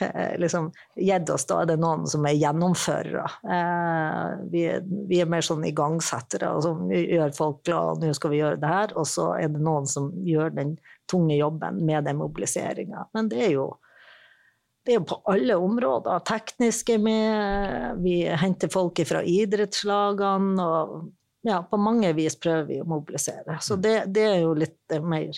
eh, 0.00 0.36
liksom 0.38 0.68
gitt 0.94 1.32
oss. 1.32 1.46
Da 1.48 1.62
er 1.62 1.70
det 1.72 1.78
noen 1.80 2.04
som 2.10 2.26
er 2.28 2.36
gjennomførere. 2.36 3.24
Eh, 3.48 4.44
vi, 4.52 4.62
vi, 5.08 5.22
er 5.22 5.32
mer 5.32 5.44
sånn 5.44 5.64
igangsettere. 5.66 6.52
Altså, 6.52 6.74
vi 6.90 7.00
gjør 7.16 7.34
folk 7.38 7.64
glad, 7.66 8.04
nå 8.04 8.12
skal 8.16 8.34
vi 8.34 8.42
gjøre 8.42 8.60
det 8.60 8.72
her. 8.74 8.94
Og 9.00 9.08
så 9.08 9.32
er 9.40 9.50
det 9.54 9.64
noen 9.64 9.88
som 9.88 10.12
gjør 10.28 10.54
den 10.60 10.76
tunge 11.10 11.40
jobben 11.40 11.80
med 11.88 12.04
den 12.04 12.20
mobiliseringa. 12.20 13.08
Men 13.16 13.32
det 13.32 13.46
er 13.48 13.54
jo 13.56 13.68
det 14.88 14.94
er 14.96 15.04
på 15.04 15.18
alle 15.28 15.56
områder. 15.60 16.22
Tekniske 16.24 16.94
med, 17.02 17.98
vi 18.00 18.22
henter 18.40 18.70
folk 18.72 19.00
fra 19.08 19.20
idrettslagene. 19.20 20.64
og 20.64 21.08
ja, 21.48 21.62
på 21.64 21.80
mange 21.80 22.12
vis 22.16 22.36
prøver 22.40 22.66
vi 22.68 22.80
å 22.82 22.88
mobilisere. 22.88 23.58
Så 23.64 23.78
mm. 23.78 23.84
det, 23.84 23.94
det 24.16 24.26
er 24.28 24.42
jo 24.42 24.54
litt 24.58 24.98
mer 25.04 25.30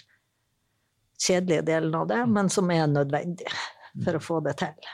kjedelige 1.20 1.66
delen 1.68 1.94
av 1.94 2.08
det, 2.10 2.22
men 2.26 2.50
som 2.52 2.70
er 2.72 2.88
nødvendig 2.90 3.48
for 4.04 4.16
å 4.16 4.22
få 4.24 4.40
det 4.46 4.56
til. 4.62 4.90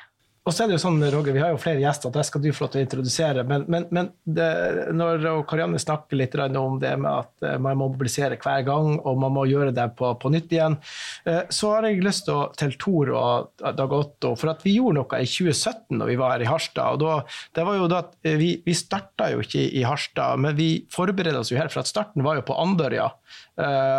Og 0.47 0.55
så 0.55 0.63
er 0.63 0.71
det 0.71 0.77
jo 0.77 0.83
sånn, 0.85 1.03
Roger, 1.11 1.35
Vi 1.35 1.43
har 1.43 1.51
jo 1.51 1.59
flere 1.59 1.83
gjester, 1.83 2.13
det 2.15 2.23
skal 2.29 2.43
du 2.43 2.53
få 2.55 2.65
lov 2.65 2.71
til 2.73 2.79
å 2.79 2.85
introdusere. 2.85 3.43
Men, 3.51 3.65
men, 3.73 3.87
men 3.91 4.11
det, 4.23 4.47
når 4.95 5.25
Karianne 5.51 5.81
snakker 5.83 6.21
litt 6.21 6.37
om 6.39 6.79
det 6.79 6.93
med 7.03 7.11
at 7.11 7.47
eh, 7.47 7.57
man 7.59 7.79
må 7.81 7.89
mobilisere 7.91 8.39
hver 8.39 8.63
gang, 8.67 8.93
og 9.03 9.19
man 9.19 9.35
må 9.35 9.47
gjøre 9.51 9.75
det 9.75 9.89
på, 9.99 10.13
på 10.23 10.31
nytt 10.31 10.55
igjen, 10.55 10.79
eh, 11.27 11.43
så 11.51 11.73
har 11.75 11.89
jeg 11.89 12.05
lyst 12.07 12.29
til, 12.29 12.45
til 12.61 12.77
Tor 12.79 13.11
og 13.17 13.65
Dag 13.77 13.95
Otto 13.97 14.35
For 14.39 14.53
at 14.53 14.63
vi 14.67 14.77
gjorde 14.77 15.01
noe 15.01 15.21
i 15.23 15.27
2017 15.27 15.99
når 15.99 16.13
vi 16.13 16.19
var 16.21 16.37
her 16.37 16.47
i 16.47 16.51
Harstad. 16.51 16.95
og 16.95 17.03
da, 17.03 17.17
det 17.59 17.67
var 17.67 17.81
jo 17.81 17.91
da 17.91 18.03
at 18.05 18.15
eh, 18.23 18.39
Vi, 18.39 18.53
vi 18.63 18.77
starta 18.79 19.33
jo 19.33 19.43
ikke 19.43 19.65
i 19.67 19.83
Harstad, 19.87 20.39
men 20.45 20.55
vi 20.59 20.71
forberedte 20.95 21.43
oss 21.43 21.51
jo 21.51 21.59
her, 21.59 21.73
for 21.73 21.83
at 21.83 21.91
starten 21.91 22.23
var 22.27 22.39
jo 22.39 22.47
på 22.47 22.55
Andørja. 22.61 23.11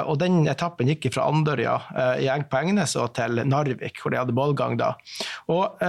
og 0.08 0.16
den 0.22 0.46
etappen 0.48 0.88
gikk 0.92 1.10
fra 1.16 1.26
Andørja 1.28 1.74
i 2.22 2.28
Eng 2.30 2.46
på 2.50 2.60
Engnes 2.62 2.94
og 3.00 3.10
til 3.18 3.42
Narvik, 3.50 4.00
hvor 4.00 4.14
de 4.14 4.20
hadde 4.22 4.36
målgang 4.38 4.78
da. 4.80 4.92
Og 5.52 5.82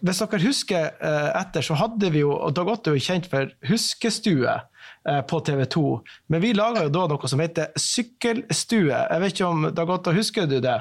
hvis 0.00 0.20
dere 0.22 0.40
husker 0.42 0.90
eh, 0.90 1.30
etter, 1.38 1.64
så 1.64 1.76
hadde 1.78 2.12
vi 2.14 2.22
jo 2.22 2.32
og 2.34 2.54
Dag 2.56 2.70
Otto 2.72 2.92
er 2.92 2.98
jo 2.98 3.06
kjent 3.06 3.28
for 3.30 3.50
huskestue 3.68 4.54
eh, 4.54 5.22
på 5.28 5.40
TV 5.46 5.64
2. 5.74 5.84
Men 6.32 6.44
vi 6.44 6.54
laga 6.56 6.86
jo 6.86 6.92
da 6.94 7.06
noe 7.10 7.30
som 7.30 7.42
heter 7.42 7.72
Sykkelstue. 7.78 8.92
Jeg 8.94 9.24
vet 9.24 9.36
ikke 9.36 9.50
om 9.50 9.68
Dag 9.76 9.92
Otto, 9.92 10.14
husker 10.16 10.48
du 10.50 10.58
det? 10.64 10.78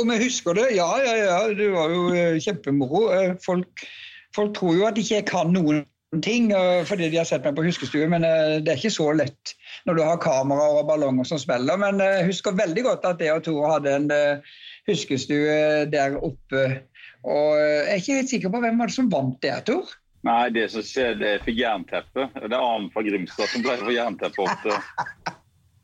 Om 0.00 0.10
jeg 0.14 0.24
husker 0.26 0.58
det? 0.58 0.68
Ja, 0.74 0.88
ja, 1.02 1.16
ja. 1.20 1.40
Det 1.54 1.70
var 1.74 1.92
jo 1.92 2.06
eh, 2.14 2.38
kjempemoro. 2.42 3.08
Folk, 3.44 3.84
folk 4.36 4.54
tror 4.56 4.78
jo 4.78 4.86
at 4.88 5.00
ikke 5.00 5.24
kan 5.34 5.52
noen 5.54 5.84
ting 6.22 6.52
fordi 6.86 7.08
de 7.10 7.18
har 7.18 7.26
sett 7.26 7.42
meg 7.42 7.56
på 7.56 7.64
huskestue, 7.66 8.06
men 8.06 8.22
det 8.22 8.70
er 8.70 8.78
ikke 8.78 8.92
så 8.94 9.08
lett 9.18 9.50
når 9.82 9.96
du 9.98 10.02
har 10.06 10.20
kameraer 10.22 10.76
og 10.78 10.86
ballonger 10.86 11.26
som 11.26 11.40
spiller. 11.42 11.74
Men 11.74 11.98
jeg 11.98 12.28
husker 12.28 12.54
veldig 12.54 12.84
godt 12.86 13.08
at 13.08 13.24
jeg 13.24 13.34
og 13.34 13.42
Tor 13.42 13.72
hadde 13.72 13.96
en 13.98 14.06
huskestue 14.86 15.88
der 15.90 16.14
oppe 16.22 16.62
og 17.24 17.52
jeg 17.58 17.84
er 17.88 18.00
ikke 18.00 18.18
helt 18.20 18.32
sikker 18.32 18.52
på 18.52 18.60
hvem 18.64 18.80
var 18.80 18.90
det 18.90 18.96
som 18.96 19.10
vant 19.12 19.38
det, 19.44 19.54
Tor? 19.68 19.94
Nei, 20.24 20.48
det 20.56 20.68
som 20.72 20.84
skjedde, 20.84 21.20
det 21.20 21.32
fikk 21.44 21.58
jernteppe. 21.60 22.28
Det 22.36 22.48
er 22.48 22.60
Arne 22.60 22.88
fra 22.92 23.02
Grimstad 23.04 23.50
som 23.52 23.64
pleier 23.64 23.82
å 23.82 23.88
få 23.88 23.96
jernteppe 23.96 24.44
ofte. 24.44 24.76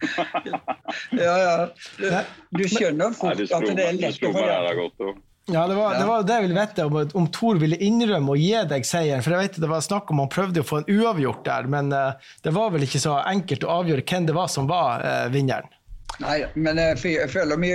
ja, 1.20 1.34
ja. 1.44 2.22
Du, 2.48 2.62
skjønner 2.64 3.12
fort 3.16 3.40
at 3.40 3.66
det 3.68 3.84
er 3.84 3.98
lett 3.98 4.24
å 4.24 4.32
få 4.32 4.46
det. 4.46 5.10
Ja, 5.50 5.66
det 5.66 5.74
var, 5.74 5.98
det 5.98 6.06
var, 6.06 6.22
det 6.22 6.36
jeg 6.36 6.46
ville 6.46 6.60
vite, 6.60 6.84
om, 6.86 6.96
om 7.20 7.26
Tor 7.34 7.58
ville 7.60 7.78
innrømme 7.82 8.32
å 8.32 8.38
gi 8.38 8.54
deg 8.70 8.86
seieren. 8.86 9.24
For 9.24 9.34
jeg 9.34 9.48
vet 9.48 9.60
Det 9.64 9.70
var 9.70 9.82
snakk 9.84 10.12
om 10.12 10.22
han 10.22 10.30
prøvde 10.32 10.62
å 10.62 10.68
få 10.68 10.80
en 10.80 10.88
uavgjort 10.88 11.42
der, 11.48 11.68
men 11.72 11.90
uh, 11.92 12.30
det 12.44 12.54
var 12.54 12.72
vel 12.74 12.86
ikke 12.86 13.02
så 13.02 13.18
enkelt 13.24 13.66
å 13.66 13.80
avgjøre 13.80 14.06
hvem 14.06 14.28
det 14.30 14.36
var 14.36 14.48
som 14.52 14.70
var 14.70 15.04
uh, 15.04 15.26
vinneren. 15.32 15.68
Nei, 16.20 16.40
men 16.58 16.78
jeg 16.80 17.28
føler 17.32 17.60
vi, 17.60 17.70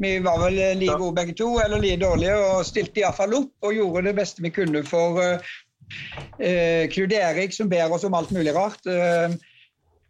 vi 0.00 0.12
var 0.24 0.40
vel 0.40 0.58
like 0.80 0.96
gode 1.00 1.16
begge 1.18 1.34
to, 1.36 1.50
eller 1.60 1.82
like 1.82 2.00
dårlige, 2.00 2.36
og 2.36 2.64
stilte 2.68 3.02
iallfall 3.02 3.36
opp 3.42 3.66
og 3.66 3.76
gjorde 3.76 4.06
det 4.08 4.16
beste 4.16 4.44
vi 4.44 4.52
kunne 4.54 4.82
for 4.88 5.20
uh, 5.20 6.84
Knut 6.94 7.16
Erik, 7.16 7.52
som 7.56 7.68
ber 7.68 7.92
oss 7.92 8.06
om 8.08 8.16
alt 8.16 8.32
mulig 8.32 8.54
rart. 8.56 8.80
Uh, 8.88 9.36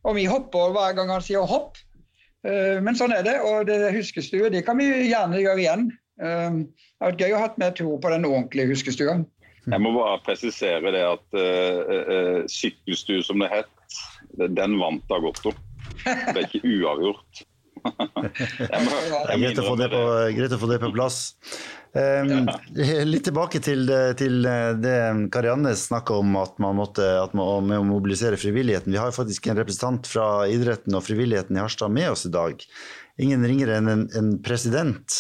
og 0.06 0.16
vi 0.16 0.28
hopper 0.30 0.74
hver 0.76 0.94
gang 0.96 1.10
han 1.12 1.24
sier 1.24 1.46
hopp. 1.48 1.80
Men 2.40 2.96
sånn 2.96 3.12
er 3.12 3.20
det, 3.20 3.34
og 3.44 3.66
det 3.68 3.90
huskestue 3.92 4.48
det 4.48 4.62
kan 4.64 4.78
vi 4.80 4.86
gjerne 5.10 5.42
gjøre 5.42 5.60
igjen. 5.60 5.82
Det 6.16 6.30
har 7.04 7.10
vært 7.10 7.20
gøy 7.20 7.34
å 7.36 7.40
ha 7.42 7.50
med 7.60 7.76
tro 7.76 7.98
på 8.00 8.12
den 8.14 8.24
ordentlige 8.24 8.70
huskestua. 8.70 9.18
Jeg 9.66 9.82
må 9.84 9.92
bare 9.92 10.22
presisere 10.24 10.94
det 10.94 11.02
at 11.04 12.48
sykkelstue, 12.48 13.20
som 13.28 13.44
det 13.44 13.50
het, 13.52 14.00
den 14.40 14.78
vant 14.80 15.04
Dagotto. 15.12 15.52
Det 16.00 16.32
er 16.32 16.46
ikke 16.46 16.64
uavgjort 16.64 17.44
greit, 17.80 19.58
å 19.60 19.66
få 19.66 19.76
det 19.80 19.90
på, 19.92 20.00
greit 20.36 20.54
å 20.56 20.60
få 20.60 20.70
det 20.70 20.80
på 20.82 20.90
plass. 20.94 21.20
Um, 21.90 22.46
litt 23.08 23.24
tilbake 23.26 23.58
til, 23.64 23.90
til 24.18 24.46
det 24.78 24.94
Karianne 25.34 25.72
snakka 25.78 26.20
om, 26.22 26.36
at 26.38 26.60
man 26.62 26.78
måtte 26.78 27.06
at 27.24 27.34
man, 27.34 27.66
med 27.66 27.82
å 27.82 27.88
mobilisere 27.88 28.38
frivilligheten. 28.38 28.94
Vi 28.94 29.00
har 29.00 29.16
faktisk 29.16 29.50
en 29.50 29.58
representant 29.58 30.06
fra 30.06 30.46
idretten 30.50 30.94
og 30.94 31.04
frivilligheten 31.08 31.58
i 31.58 31.64
Harstad 31.64 31.90
med 31.94 32.12
oss 32.12 32.28
i 32.28 32.34
dag. 32.34 32.62
Ingen 33.20 33.44
ringere 33.44 33.76
enn 33.80 33.90
en, 33.90 34.06
en 34.16 34.30
president 34.44 35.18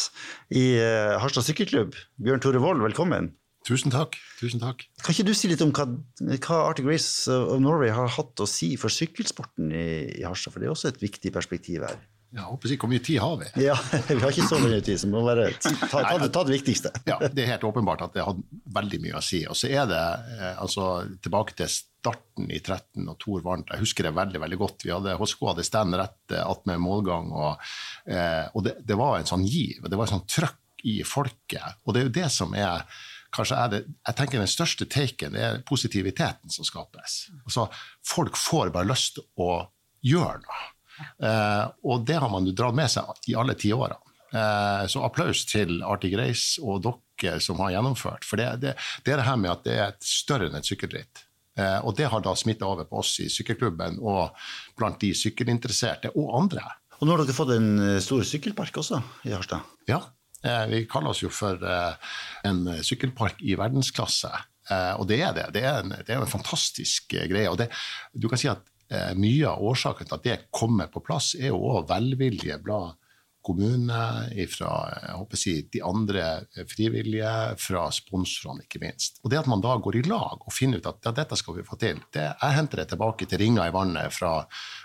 i 0.54 0.78
uh, 0.78 1.18
Harstad 1.20 1.48
sykkelklubb. 1.48 1.98
Bjørn 2.22 2.42
Tore 2.44 2.62
Wold, 2.62 2.84
velkommen. 2.86 3.34
Tusen 3.66 3.92
takk. 3.92 4.16
Tusen 4.40 4.62
takk. 4.62 4.86
Kan 5.04 5.14
ikke 5.14 5.26
du 5.28 5.34
si 5.36 5.50
litt 5.50 5.60
om 5.64 5.72
hva, 5.76 5.84
hva 6.30 6.62
Arctic 6.70 6.86
Race 6.88 7.28
of 7.28 7.60
Norway 7.60 7.92
har 7.92 8.08
hatt 8.14 8.40
å 8.40 8.48
si 8.48 8.72
for 8.80 8.92
sykkelsporten 8.92 9.68
i, 9.74 9.90
i 10.16 10.24
Harstad? 10.24 10.54
For 10.54 10.62
det 10.62 10.70
er 10.70 10.72
også 10.72 10.94
et 10.94 11.02
viktig 11.02 11.34
perspektiv 11.34 11.84
her. 11.84 12.00
Ja, 12.30 12.44
håper 12.46 12.70
ikke 12.70 12.86
Hvor 12.86 12.92
mye 12.92 13.02
tid 13.02 13.18
har 13.18 13.36
vi? 13.40 13.48
Ja, 13.64 13.74
Vi 14.06 14.18
har 14.22 14.30
ikke 14.30 14.46
så 14.46 14.60
mye 14.62 14.78
tid, 14.86 15.00
så 15.00 15.08
vi 15.08 15.14
må 15.14 15.22
bare 15.26 15.48
ta, 15.58 15.72
ta, 15.82 16.02
ta, 16.06 16.28
ta, 16.30 16.44
det 16.46 16.54
viktigste. 16.54 16.92
Ja, 17.08 17.18
Det 17.26 17.42
er 17.42 17.56
helt 17.56 17.66
åpenbart 17.66 18.04
at 18.06 18.14
det 18.14 18.26
hadde 18.26 18.60
veldig 18.76 19.00
mye 19.02 19.18
å 19.18 19.24
si. 19.24 19.42
Og 19.50 19.58
så 19.58 19.70
er 19.70 19.88
det 19.90 20.02
eh, 20.36 20.54
altså, 20.62 20.90
tilbake 21.24 21.56
til 21.58 21.70
starten 21.70 22.46
i 22.54 22.60
13 22.60 23.08
og 23.10 23.18
Tor 23.20 23.42
Varnt. 23.46 23.74
Jeg 23.74 23.82
husker 23.82 24.06
det 24.06 24.14
veldig 24.16 24.42
veldig 24.44 24.60
godt. 24.62 24.86
Vi 24.86 24.94
hadde, 24.94 25.18
HSK 25.18 25.44
hadde 25.50 25.66
stand 25.66 25.98
rett 25.98 26.36
eh, 26.36 26.44
attmed 26.44 26.82
målgang, 26.82 27.32
og, 27.34 27.70
eh, 28.06 28.46
og 28.54 28.66
det, 28.68 28.78
det, 28.86 28.98
var 29.00 29.18
en 29.18 29.30
sånn 29.30 29.46
giv. 29.46 29.82
Det 29.82 29.98
var 29.98 30.06
en 30.06 30.14
sånn 30.18 30.28
trøkk 30.30 30.86
i 30.86 31.00
folket. 31.04 31.82
Og 31.84 31.94
det 31.94 32.04
er 32.04 32.08
jo 32.08 32.18
det 32.22 32.30
som 32.32 32.54
er 32.56 32.86
kanskje 33.34 33.58
er 33.58 33.70
det, 33.70 33.80
jeg 34.06 34.18
tenker 34.18 34.42
Den 34.42 34.50
største 34.50 34.86
taken 34.90 35.36
er 35.38 35.60
positiviteten 35.66 36.50
som 36.50 36.66
skapes. 36.66 37.24
Altså, 37.44 37.68
folk 38.06 38.38
får 38.38 38.72
bare 38.74 38.90
lyst 38.90 39.18
til 39.18 39.26
å 39.42 39.64
gjøre 40.06 40.40
noe. 40.46 40.68
Eh, 41.00 41.64
og 41.86 42.04
det 42.08 42.18
har 42.22 42.30
man 42.32 42.46
jo 42.48 42.54
dratt 42.56 42.76
med 42.76 42.92
seg 42.92 43.30
i 43.30 43.36
alle 43.38 43.56
ti 43.58 43.72
årene. 43.76 43.98
Eh, 44.30 44.84
så 44.90 45.02
applaus 45.06 45.42
til 45.50 45.80
Arctic 45.82 46.14
Race 46.18 46.62
og 46.62 46.84
dere 46.84 47.40
som 47.42 47.58
har 47.64 47.74
gjennomført. 47.74 48.26
For 48.26 48.40
det, 48.40 48.52
det, 48.62 48.76
det 49.04 49.14
er 49.14 49.22
det 49.22 49.28
her 49.28 49.40
med 49.40 49.54
at 49.54 49.66
det 49.66 49.80
er 49.86 49.98
større 50.04 50.50
enn 50.50 50.60
et 50.60 50.68
sykkelritt. 50.68 51.24
Eh, 51.58 51.80
og 51.82 51.96
det 51.98 52.10
har 52.12 52.22
da 52.24 52.36
smitta 52.38 52.68
over 52.68 52.86
på 52.88 53.02
oss 53.02 53.16
i 53.24 53.28
sykkelklubben 53.32 53.98
og 54.00 54.36
blant 54.78 55.00
de 55.02 55.12
sykkelinteresserte 55.18 56.14
og 56.14 56.32
andre. 56.44 56.64
Og 57.00 57.08
nå 57.08 57.16
har 57.16 57.24
dere 57.24 57.36
fått 57.36 57.56
en 57.56 58.00
stor 58.04 58.24
sykkelpark 58.28 58.76
også 58.82 59.00
i 59.24 59.32
Harstad? 59.32 59.64
Ja, 59.88 60.02
Eh, 60.42 60.66
vi 60.66 60.86
kaller 60.88 61.12
oss 61.12 61.22
jo 61.22 61.30
for 61.32 61.60
eh, 61.60 62.12
en 62.48 62.64
sykkelpark 62.84 63.42
i 63.44 63.56
verdensklasse. 63.60 64.30
Eh, 64.70 64.92
og 64.96 65.08
det 65.10 65.20
er 65.24 65.34
det. 65.36 65.48
Det 65.56 65.64
er 65.66 65.82
en, 65.82 65.92
det 65.92 66.14
er 66.14 66.20
en 66.20 66.30
fantastisk 66.30 67.12
greie. 67.12 67.48
og 67.50 67.58
det, 67.60 67.68
du 68.12 68.28
kan 68.30 68.40
si 68.40 68.48
at 68.48 68.64
Mye 68.90 69.46
av 69.46 69.62
årsaken 69.70 70.08
til 70.08 70.16
at 70.16 70.24
det 70.26 70.38
kommer 70.50 70.88
på 70.90 71.02
plass, 71.04 71.36
er 71.38 71.52
jo 71.52 71.60
òg 71.70 71.86
velvilje 71.92 72.56
blant 72.64 72.96
kommune, 73.42 74.46
fra 74.52 75.26
si, 75.34 75.54
de 75.72 75.80
andre 75.84 76.24
frivillige, 76.68 77.32
fra 77.60 77.86
sponsorene, 77.94 78.66
ikke 78.66 78.82
minst. 78.82 79.20
Og 79.24 79.32
det 79.32 79.40
at 79.40 79.48
man 79.50 79.62
da 79.64 79.76
går 79.80 80.00
i 80.00 80.04
lag 80.08 80.44
og 80.44 80.54
finner 80.54 80.80
ut 80.80 80.90
at 80.90 81.08
ja, 81.08 81.14
dette 81.16 81.38
skal 81.40 81.56
vi 81.56 81.66
få 81.66 81.78
til, 81.80 82.02
det, 82.12 82.26
jeg 82.34 82.58
henter 82.58 82.82
det 82.82 82.90
tilbake 82.92 83.28
til 83.30 83.40
ringa 83.40 83.68
i 83.68 83.74
vannet 83.74 84.12
fra 84.14 84.34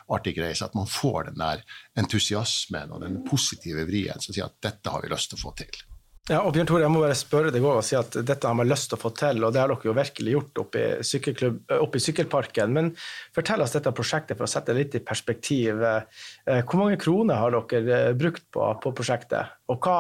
Arctic 0.08 0.40
Race, 0.40 0.64
at 0.64 0.78
man 0.78 0.88
får 0.90 1.32
den 1.32 1.42
der 1.44 1.66
entusiasmen 2.00 2.96
og 2.96 3.04
den 3.04 3.20
positive 3.28 3.88
vrien 3.90 4.24
som 4.24 4.32
sier 4.32 4.48
at 4.48 4.62
dette 4.64 4.94
har 4.94 5.04
vi 5.04 5.12
lyst 5.12 5.34
til 5.34 5.42
å 5.42 5.46
få 5.48 5.56
til. 5.60 5.84
Ja, 6.26 6.40
og 6.42 6.56
Bjørn 6.56 6.66
Tore, 6.66 6.82
jeg 6.82 6.90
må 6.90 7.04
bare 7.04 7.16
spørre 7.18 7.52
deg 7.54 7.66
og 7.70 7.84
si 7.86 7.94
at 7.94 8.16
dette 8.26 8.50
har 8.50 8.56
man 8.58 8.66
lyst 8.66 8.88
til 8.90 8.98
å 8.98 9.02
få 9.04 9.12
til, 9.14 9.44
og 9.46 9.52
det 9.54 9.60
har 9.62 9.70
dere 9.70 9.86
jo 9.86 9.94
virkelig 9.94 10.32
gjort 10.34 10.62
oppe 10.64 10.86
i, 10.98 11.50
oppe 11.76 12.00
i 12.00 12.02
sykkelparken. 12.02 12.72
Men 12.74 12.90
fortell 13.36 13.62
oss 13.62 13.76
dette 13.76 13.94
prosjektet 13.94 14.40
for 14.40 14.48
å 14.48 14.50
sette 14.50 14.74
det 14.74 14.80
litt 14.80 14.98
i 14.98 15.04
perspektiv. 15.06 15.84
Eh, 15.86 16.64
hvor 16.64 16.82
mange 16.82 16.98
kroner 16.98 17.38
har 17.44 17.54
dere 17.54 18.00
eh, 18.00 18.16
brukt 18.18 18.48
på, 18.50 18.72
på 18.82 18.94
prosjektet, 18.98 19.54
og 19.70 19.86
hva 19.86 20.00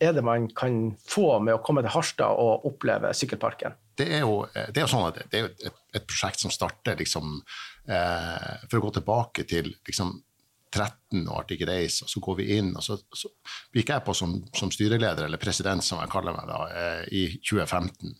er 0.00 0.14
det 0.16 0.24
man 0.24 0.46
kan 0.56 0.78
få 1.04 1.36
med 1.44 1.58
å 1.58 1.62
komme 1.64 1.82
til 1.84 1.92
Harstad 1.92 2.40
og 2.40 2.64
oppleve 2.70 3.12
sykkelparken? 3.16 3.76
Det 3.98 4.06
er 4.14 4.22
jo, 4.22 4.44
eh, 4.54 4.70
det 4.72 4.82
er 4.82 4.90
sånn 4.90 5.08
at 5.08 5.20
det 5.28 5.42
er 5.42 5.50
et, 5.50 5.82
et 5.98 6.08
prosjekt 6.08 6.40
som 6.44 6.54
starter 6.54 6.96
liksom, 6.96 7.40
eh, 7.90 8.52
For 8.70 8.78
å 8.78 8.86
gå 8.86 8.94
tilbake 9.00 9.44
til 9.48 9.72
liksom, 9.88 10.14
13 10.70 11.28
år 11.32 11.46
til 11.48 11.60
Greis, 11.62 12.00
og 12.04 12.10
så 12.12 12.20
går 12.22 12.36
vi 12.40 12.46
inn. 12.58 12.70
og 12.76 12.84
Så, 12.84 12.98
så 13.16 13.30
gikk 13.74 13.92
jeg 13.94 14.04
på 14.06 14.14
som, 14.16 14.34
som, 14.56 14.70
styreleder, 14.74 15.24
eller 15.26 15.40
president, 15.40 15.84
som 15.84 16.02
jeg 16.02 16.10
kaller 16.12 16.36
meg, 16.36 16.48
da, 16.50 16.58
eh, 16.68 17.04
i 17.16 17.22
2015. 17.38 18.12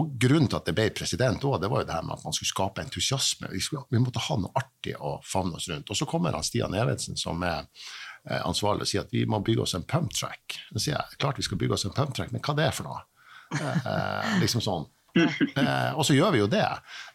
Og 0.00 0.14
Grunnen 0.22 0.48
til 0.48 0.60
at 0.60 0.68
det 0.68 0.76
ble 0.78 0.88
president 0.96 1.44
òg, 1.48 1.58
det 1.62 1.70
var 1.72 1.82
jo 1.82 1.88
det 1.90 1.96
her 1.96 2.06
med 2.06 2.16
at 2.16 2.24
man 2.26 2.36
skulle 2.36 2.52
skape 2.52 2.84
entusiasme. 2.84 3.50
Vi, 3.52 3.60
skulle, 3.64 3.84
vi 3.92 4.02
måtte 4.02 4.24
ha 4.28 4.38
noe 4.40 4.54
artig 4.58 4.96
å 4.98 5.18
favne 5.26 5.60
oss 5.60 5.68
rundt. 5.72 5.92
Og 5.92 5.98
så 5.98 6.08
kommer 6.08 6.36
han 6.36 6.46
Stian 6.46 6.76
Evensen, 6.78 7.18
som 7.20 7.44
er 7.46 7.60
eh, 7.62 8.40
ansvarlig, 8.40 8.86
og 8.86 8.92
sier 8.92 9.04
at 9.04 9.14
vi 9.14 9.26
må 9.28 9.42
bygge 9.44 9.66
oss 9.66 9.76
en 9.78 9.86
pumptrack. 9.88 10.58
Så 10.72 10.86
sier 10.86 10.96
jeg 10.96 11.20
klart 11.22 11.40
vi 11.40 11.46
skal 11.46 11.60
bygge 11.60 11.78
oss 11.78 11.86
en 11.88 11.96
pumptrack, 11.96 12.32
men 12.34 12.44
hva 12.44 12.56
det 12.58 12.68
er 12.70 12.76
for 12.76 12.88
noe? 12.88 13.04
Eh, 13.58 13.86
eh 13.92 14.34
liksom 14.40 14.64
sånn. 14.64 14.88
Eh, 15.12 15.92
og 15.92 16.06
så 16.06 16.14
gjør 16.16 16.30
vi 16.32 16.40
jo 16.40 16.48
det. 16.50 16.64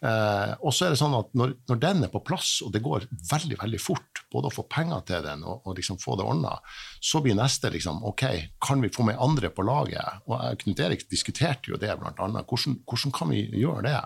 Eh, 0.06 0.52
og 0.62 0.70
så 0.74 0.86
er 0.86 0.94
det 0.94 1.00
sånn 1.00 1.16
at 1.18 1.32
når, 1.36 1.54
når, 1.68 1.80
den 1.82 2.06
er 2.06 2.12
på 2.12 2.20
plass, 2.24 2.60
og 2.64 2.70
det 2.74 2.82
går 2.84 3.08
veldig 3.30 3.58
veldig 3.58 3.80
fort, 3.82 4.22
både 4.30 4.50
å 4.50 4.54
få 4.54 4.64
penger 4.70 5.02
til 5.08 5.24
den 5.26 5.42
og, 5.42 5.66
og 5.66 5.74
liksom 5.78 5.98
få 6.00 6.14
det 6.18 6.26
ordna, 6.28 6.54
så 7.02 7.20
blir 7.24 7.36
neste 7.38 7.72
liksom 7.74 8.04
OK, 8.06 8.24
kan 8.64 8.84
vi 8.84 8.92
få 8.94 9.08
med 9.08 9.18
andre 9.22 9.50
på 9.54 9.66
laget? 9.66 10.22
Og 10.30 10.62
Knut 10.62 10.84
Erik 10.84 11.04
diskuterte 11.10 11.72
jo 11.72 11.80
det, 11.80 11.90
blant 11.98 12.22
annet. 12.22 12.46
Hvordan, 12.46 12.78
hvordan 12.86 13.16
kan 13.18 13.34
vi 13.34 13.42
gjøre 13.58 13.84
det? 13.88 13.98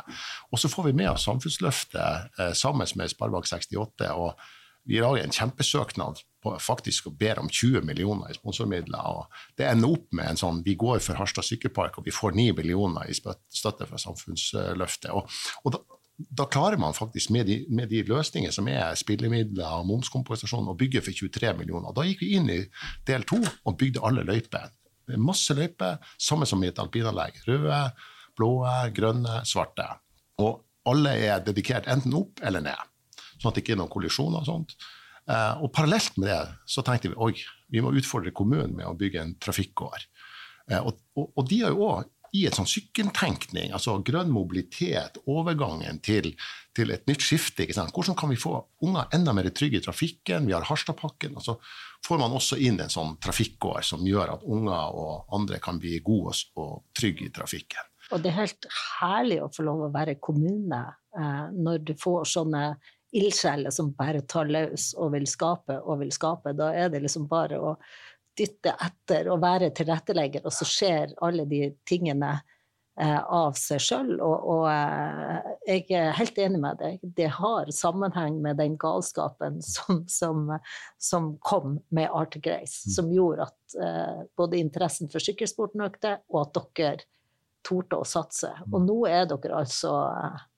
Og 0.50 0.62
så 0.62 0.72
får 0.72 0.88
vi 0.88 0.96
med 1.02 1.12
oss 1.12 1.28
Samfunnsløftet 1.28 2.40
eh, 2.40 2.52
sammen 2.58 2.88
med 2.96 3.12
Sparebank 3.12 3.48
68. 3.50 4.08
og 4.16 4.32
vi 4.88 4.98
lager 4.98 5.22
en 5.22 5.34
kjempesøknad 5.34 6.24
faktisk 6.62 7.08
og 7.10 7.16
ber 7.18 7.38
om 7.42 7.48
20 7.48 7.82
millioner 7.86 8.30
i 8.30 8.36
sponsormidler. 8.36 9.00
og 9.00 9.26
Det 9.58 9.66
ender 9.68 9.94
opp 9.96 10.06
med 10.12 10.30
en 10.30 10.40
sånn 10.40 10.62
Vi 10.64 10.74
går 10.74 11.00
for 11.00 11.18
Harstad 11.18 11.46
sykkelpark, 11.46 11.98
og 11.98 12.06
vi 12.06 12.14
får 12.14 12.36
9 12.36 12.52
millioner 12.58 13.08
i 13.08 13.14
støtte 13.14 13.86
fra 13.86 13.98
Samfunnsløftet. 13.98 15.10
Og, 15.10 15.30
og 15.64 15.76
da, 15.76 15.82
da, 16.42 16.46
klarer 16.46 16.78
man 16.78 16.94
faktisk 16.94 17.30
med 17.30 17.46
de, 17.46 17.62
med 17.70 17.88
de, 17.88 18.02
løsninger 18.08 18.50
som 18.50 18.68
er 18.68 18.94
spillemidler 18.98 19.80
og 19.80 19.88
momskompensasjon, 19.90 20.68
å 20.68 20.78
bygge 20.78 21.02
for 21.02 21.12
23 21.12 21.54
millioner. 21.58 21.94
Da 21.94 22.06
gikk 22.06 22.24
vi 22.24 22.34
inn 22.36 22.50
i 22.50 22.60
del 23.08 23.26
to 23.28 23.40
og 23.42 23.78
bygde 23.78 24.04
alle 24.04 24.26
løyper. 24.26 24.70
Masse 25.18 25.54
løyper, 25.54 25.98
samme 26.18 26.46
som 26.46 26.62
i 26.62 26.70
et 26.70 26.78
alpinanlegg. 26.78 27.42
Røde, 27.48 27.82
blå, 28.38 28.54
grønne, 28.94 29.42
svarte. 29.48 29.88
Og 30.42 30.62
alle 30.88 31.14
er 31.26 31.42
dedikert 31.44 31.86
enten 31.90 32.14
opp 32.18 32.40
eller 32.42 32.64
ned 32.64 32.88
sånn 33.42 33.50
at 33.50 33.58
det 33.58 33.64
ikke 33.64 33.76
er 33.76 33.82
noen 33.82 33.92
kollisjoner 33.92 34.42
og 34.42 34.48
sånt. 34.48 34.76
Uh, 35.30 35.62
og 35.62 35.70
parallelt 35.74 36.16
med 36.18 36.32
det 36.32 36.40
så 36.66 36.82
tenkte 36.82 37.12
vi 37.12 37.20
oi, 37.22 37.34
vi 37.70 37.82
må 37.84 37.92
utfordre 37.94 38.34
kommunen 38.34 38.74
med 38.74 38.88
å 38.88 38.96
bygge 38.98 39.20
en 39.22 39.36
trafikkåre. 39.42 40.02
Uh, 40.70 40.80
og, 40.80 40.98
og, 41.14 41.28
og, 41.36 41.46
de 41.50 41.60
er 41.62 41.70
jo 41.74 41.86
òg 41.92 42.10
i 42.32 42.46
en 42.48 42.54
sånn 42.56 42.68
sykkeltenkning, 42.68 43.74
altså 43.76 43.98
grønn 44.04 44.30
mobilitet, 44.32 45.18
overgangen 45.28 45.98
til, 46.04 46.30
til 46.72 46.92
et 46.94 47.04
nytt 47.06 47.22
skifte. 47.22 47.66
Hvordan 47.68 48.16
kan 48.16 48.32
vi 48.32 48.40
få 48.40 48.54
unger 48.86 49.12
enda 49.12 49.34
mer 49.36 49.50
trygge 49.52 49.82
i 49.82 49.84
trafikken? 49.84 50.48
Vi 50.48 50.54
har 50.56 50.64
Harstadpakken. 50.64 51.36
og 51.36 51.44
Så 51.44 51.58
får 52.08 52.22
man 52.22 52.32
også 52.32 52.56
inn 52.64 52.80
en 52.80 52.92
sånn 52.92 53.18
trafikkår 53.22 53.84
som 53.84 54.06
gjør 54.08 54.38
at 54.38 54.46
unger 54.48 54.96
og 54.96 55.36
andre 55.36 55.60
kan 55.62 55.80
bli 55.82 55.98
gode 56.00 56.32
og 56.56 56.88
trygge 56.96 57.28
i 57.28 57.34
trafikken. 57.36 57.84
Og 58.12 58.24
det 58.24 58.32
er 58.32 58.40
helt 58.40 58.68
herlig 59.00 59.38
å 59.44 59.52
få 59.52 59.68
lov 59.68 59.86
å 59.86 59.92
være 59.92 60.18
kommune 60.20 60.80
eh, 60.88 61.46
når 61.52 61.84
du 61.84 61.94
får 62.00 62.26
sånne 62.32 62.64
ildsjeler 63.12 63.70
som 63.70 63.92
bare 63.96 64.22
tar 64.28 64.48
løs 64.48 64.92
og 64.96 65.12
vil 65.16 65.26
skape 65.28 65.76
og 65.82 66.00
vil 66.00 66.12
skape. 66.14 66.54
Da 66.56 66.72
er 66.74 66.88
det 66.92 67.02
liksom 67.04 67.28
bare 67.30 67.60
å 67.60 67.76
dytte 68.38 68.72
etter 68.80 69.28
og 69.32 69.42
være 69.42 69.72
tilrettelegger, 69.76 70.46
og 70.48 70.54
så 70.56 70.66
skjer 70.68 71.12
alle 71.24 71.44
de 71.48 71.66
tingene 71.88 72.30
eh, 73.00 73.20
av 73.20 73.58
seg 73.60 73.82
sjøl. 73.84 74.14
Og, 74.16 74.46
og 74.54 74.64
eh, 74.72 75.50
jeg 75.68 75.86
er 75.98 76.16
helt 76.16 76.40
enig 76.40 76.62
med 76.62 76.80
deg. 76.80 77.04
Det 77.04 77.28
har 77.36 77.72
sammenheng 77.76 78.40
med 78.44 78.56
den 78.62 78.78
galskapen 78.80 79.60
som, 79.74 80.04
som, 80.08 80.46
som 80.96 81.34
kom 81.44 81.78
med 81.92 82.08
Arctic 82.08 82.48
Race, 82.48 82.86
mm. 82.86 82.94
som 82.96 83.12
gjorde 83.12 83.50
at 83.50 83.76
eh, 83.76 84.22
både 84.40 84.62
interessen 84.62 85.12
for 85.12 85.24
sykkelsporten 85.24 85.84
økte, 85.84 86.16
og 86.32 86.46
at 86.46 86.62
dere 86.78 87.10
torde 87.62 88.00
å 88.00 88.08
satse. 88.08 88.50
Og 88.72 88.80
nå 88.88 89.02
er 89.10 89.28
dere 89.30 89.60
altså 89.60 89.92
eh, 90.08 90.48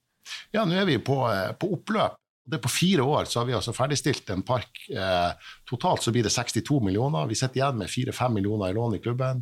ja, 0.55 0.63
nå 0.65 0.79
er 0.79 0.87
vi 0.89 1.01
på, 1.03 1.19
på 1.59 1.75
oppløp. 1.77 2.21
Det 2.45 2.59
På 2.61 2.69
fire 2.69 3.03
år 3.03 3.25
så 3.25 3.41
har 3.41 3.47
vi 3.49 3.55
altså 3.57 3.73
ferdigstilt 3.73 4.31
en 4.31 4.43
park. 4.45 4.83
Eh, 4.91 5.31
totalt 5.65 6.03
så 6.05 6.13
blir 6.13 6.27
det 6.27 6.33
62 6.33 6.81
millioner. 6.85 7.27
Vi 7.27 7.39
sitter 7.41 7.63
igjen 7.63 7.79
med 7.81 7.89
4-5 7.89 8.35
millioner 8.37 8.69
i 8.69 8.77
lån 8.77 8.97
i 8.99 9.01
klubben. 9.01 9.41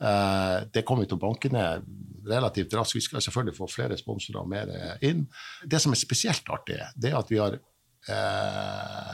Eh, 0.00 0.56
det 0.72 0.82
kommer 0.88 1.04
vi 1.04 1.10
til 1.10 1.18
å 1.18 1.24
banke 1.26 1.50
ned 1.52 1.84
relativt 2.30 2.72
raskt. 2.78 2.96
Vi 2.96 3.04
skal 3.04 3.20
selvfølgelig 3.20 3.58
få 3.58 3.68
flere 3.68 3.98
sponsorer 4.00 4.40
og 4.40 4.48
mer 4.48 4.72
inn. 5.04 5.26
Det 5.64 5.82
som 5.84 5.92
er 5.92 6.00
spesielt 6.00 6.48
artig, 6.48 6.80
det 6.96 7.12
er 7.12 7.18
at 7.20 7.32
vi 7.32 7.42
har 7.42 7.58
eh, 8.08 9.12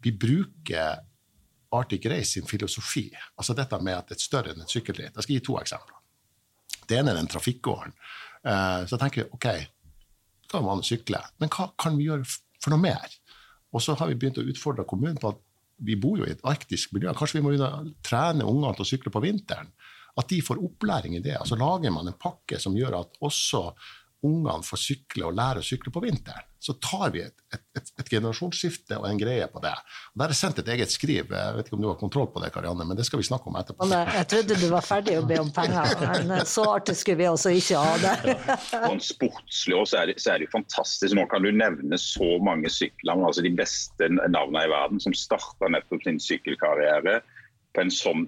Vi 0.00 0.12
bruker 0.16 1.02
Arctic 1.70 2.06
Race 2.06 2.32
sin 2.32 2.46
filosofi. 2.46 3.10
Altså 3.36 3.54
dette 3.54 3.78
med 3.82 3.98
at 3.98 4.08
det 4.10 4.18
er 4.18 4.22
større 4.22 4.54
enn 4.54 4.62
et 4.64 4.72
sykkelritt. 4.72 5.14
Jeg 5.14 5.26
skal 5.26 5.36
gi 5.36 5.42
to 5.46 5.58
eksempler. 5.60 5.98
Det 6.86 6.98
ene 6.98 7.12
er 7.12 7.20
den 7.20 7.30
trafikkåren. 7.30 7.94
Eh, 8.42 8.80
så 8.86 8.96
jeg 8.96 9.02
tenker 9.04 9.34
OK, 9.36 9.46
kan 10.50 10.66
man 10.66 10.82
sykle. 10.86 11.20
Men 11.42 11.52
hva 11.52 11.70
kan 11.80 11.98
vi 11.98 12.08
gjøre 12.08 12.26
for 12.60 12.74
noe 12.74 12.82
mer? 12.82 13.14
Og 13.70 13.84
så 13.84 13.94
har 13.98 14.10
vi 14.10 14.18
begynt 14.18 14.40
å 14.42 14.46
utfordre 14.50 14.86
kommunen 14.88 15.20
på 15.20 15.30
at 15.30 15.40
vi 15.80 15.96
bor 15.96 16.18
jo 16.20 16.26
i 16.26 16.34
et 16.34 16.44
arktisk 16.44 16.92
miljø. 16.92 17.12
Kanskje 17.16 17.38
vi 17.38 17.46
må 17.46 17.54
trene 18.04 18.44
ungene 18.44 18.74
til 18.76 18.84
å 18.84 18.90
sykle 18.90 19.12
på 19.14 19.22
vinteren? 19.24 19.70
At 20.18 20.28
de 20.28 20.40
får 20.44 20.60
opplæring 20.60 21.14
i 21.16 21.22
det. 21.24 21.36
Altså 21.38 21.56
Lager 21.56 21.94
man 21.94 22.10
en 22.10 22.18
pakke 22.20 22.58
som 22.60 22.76
gjør 22.76 22.98
at 22.98 23.20
også 23.24 23.62
ungene 24.26 24.66
får 24.66 24.82
sykle 24.82 25.28
og 25.30 25.36
lære 25.38 25.62
å 25.62 25.66
sykle 25.66 25.92
på 25.94 26.02
vinteren, 26.04 26.44
så 26.60 26.74
tar 26.76 27.10
vi 27.14 27.22
et, 27.24 27.34
et, 27.54 27.62
et, 27.78 27.86
et 28.02 28.10
generasjonsskifte 28.12 28.98
og 29.00 29.06
en 29.08 29.20
greie 29.20 29.46
på 29.48 29.62
det. 29.64 29.72
Og 30.12 30.20
Der 30.22 30.34
er 30.34 30.36
sendt 30.36 30.60
et 30.60 30.68
eget 30.74 30.92
skriv. 30.92 31.32
Jeg 31.32 31.54
vet 31.56 31.70
ikke 31.70 31.78
om 31.78 31.84
du 31.86 31.88
har 31.88 31.96
kontroll 32.00 32.28
på 32.34 32.42
det, 32.44 32.50
Karianne, 32.52 32.84
men 32.84 32.98
det 32.98 33.06
skal 33.08 33.22
vi 33.22 33.26
snakke 33.26 33.48
om 33.48 33.56
etterpå. 33.56 33.88
Jeg 33.88 34.28
trodde 34.34 34.58
du 34.60 34.66
var 34.68 34.84
ferdig 34.84 35.16
å 35.16 35.24
be 35.24 35.40
om 35.40 35.48
penger, 35.56 35.94
men 36.30 36.44
så 36.48 36.66
artig 36.74 36.98
skulle 37.00 37.22
vi 37.22 37.30
også 37.30 37.54
ikke 37.56 37.80
ha 37.80 37.96
det. 38.04 38.36
Sånn 38.74 39.02
sportslig 39.08 39.78
også 39.80 40.02
er 40.02 40.12
det, 40.12 40.18
så 40.20 40.34
er 40.34 40.44
det 40.44 40.50
fantastisk. 40.52 41.16
Nå 41.16 41.24
kan 41.32 41.48
du 41.48 41.50
nevne 41.54 42.00
så 42.00 42.34
mange 42.44 42.68
sykler, 42.72 43.16
altså 43.16 43.46
de 43.46 43.54
beste 43.56 44.12
navnene 44.20 44.66
i 44.68 44.72
verden, 44.76 45.00
som 45.00 45.16
starta 45.16 45.72
nettopp 45.72 46.04
sin 46.04 46.20
sykkelkarriere 46.20 47.22
sånn, 47.94 48.26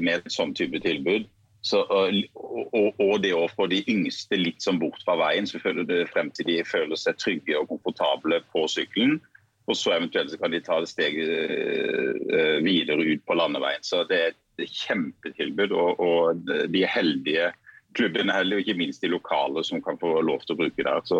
med 0.00 0.12
et 0.14 0.32
sånn 0.32 0.54
type 0.56 0.80
tilbud. 0.80 1.28
Så, 1.66 1.80
og, 1.90 3.00
og, 3.02 3.16
det 3.24 3.32
å 3.34 3.48
få 3.50 3.66
de 3.70 3.80
yngste 3.90 4.38
litt 4.38 4.62
sånn 4.62 4.78
bort 4.78 5.00
fra 5.02 5.16
veien, 5.18 5.48
så 5.50 5.58
føler 5.58 5.86
det 5.88 6.04
frem 6.12 6.30
til 6.34 6.46
de 6.46 6.60
føler 6.66 6.98
seg 7.00 7.18
trygge 7.18 7.58
og 7.58 7.72
komfortable 7.72 8.38
på 8.54 8.66
sykkelen. 8.70 9.18
Og 9.66 9.74
så 9.74 9.96
eventuelt 9.96 10.30
så 10.30 10.38
kan 10.38 10.54
de 10.54 10.62
ta 10.62 10.78
det 10.78 10.92
steget 10.92 11.26
uh, 11.26 12.58
videre 12.62 13.02
ut 13.02 13.24
på 13.26 13.34
landeveien. 13.34 13.82
Så 13.82 14.04
det 14.06 14.20
er 14.20 14.36
et 14.36 14.76
kjempetilbud, 14.84 15.74
og, 15.74 15.98
og 15.98 16.52
de 16.70 16.84
heldige 16.86 17.50
klubben 17.96 18.30
er 18.30 18.42
heldig, 18.42 18.60
og 18.60 18.62
ikke 18.62 18.78
minst 18.78 19.02
de 19.02 19.10
lokale 19.10 19.64
som 19.66 19.82
kan 19.82 19.98
få 19.98 20.20
lov 20.22 20.44
til 20.44 20.54
å 20.54 20.60
bruke 20.62 20.86
det. 20.86 20.96
Så 21.10 21.18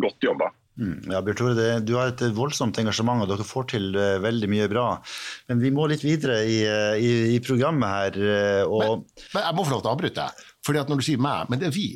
godt 0.00 0.24
jobba. 0.24 0.48
Mm, 0.74 1.12
ja, 1.12 1.20
Bjørn 1.22 1.36
Tore, 1.38 1.54
det, 1.54 1.66
Du 1.86 1.94
har 1.94 2.10
et 2.10 2.22
voldsomt 2.34 2.78
engasjement, 2.82 3.22
og 3.22 3.30
dere 3.30 3.46
får 3.46 3.68
til 3.76 3.92
uh, 3.94 4.18
veldig 4.22 4.48
mye 4.50 4.66
bra. 4.70 4.86
Men 5.50 5.62
vi 5.62 5.70
må 5.74 5.86
litt 5.90 6.02
videre 6.02 6.40
i, 6.50 6.56
uh, 6.66 6.96
i, 6.98 7.36
i 7.36 7.38
programmet 7.44 7.94
her. 7.94 8.18
Uh, 8.18 8.62
og... 8.66 9.04
men, 9.06 9.28
men, 9.36 9.46
jeg 9.46 9.58
må 9.58 9.66
få 9.66 9.76
lov 9.76 9.84
til 9.84 9.92
å 9.92 9.94
avbryte. 9.94 10.26
fordi 10.66 10.82
at 10.82 10.90
når 10.90 11.00
du 11.00 11.06
sier 11.06 11.22
meg, 11.22 11.50
men 11.50 11.62
det 11.62 11.70
er 11.70 11.76
vi. 11.76 11.88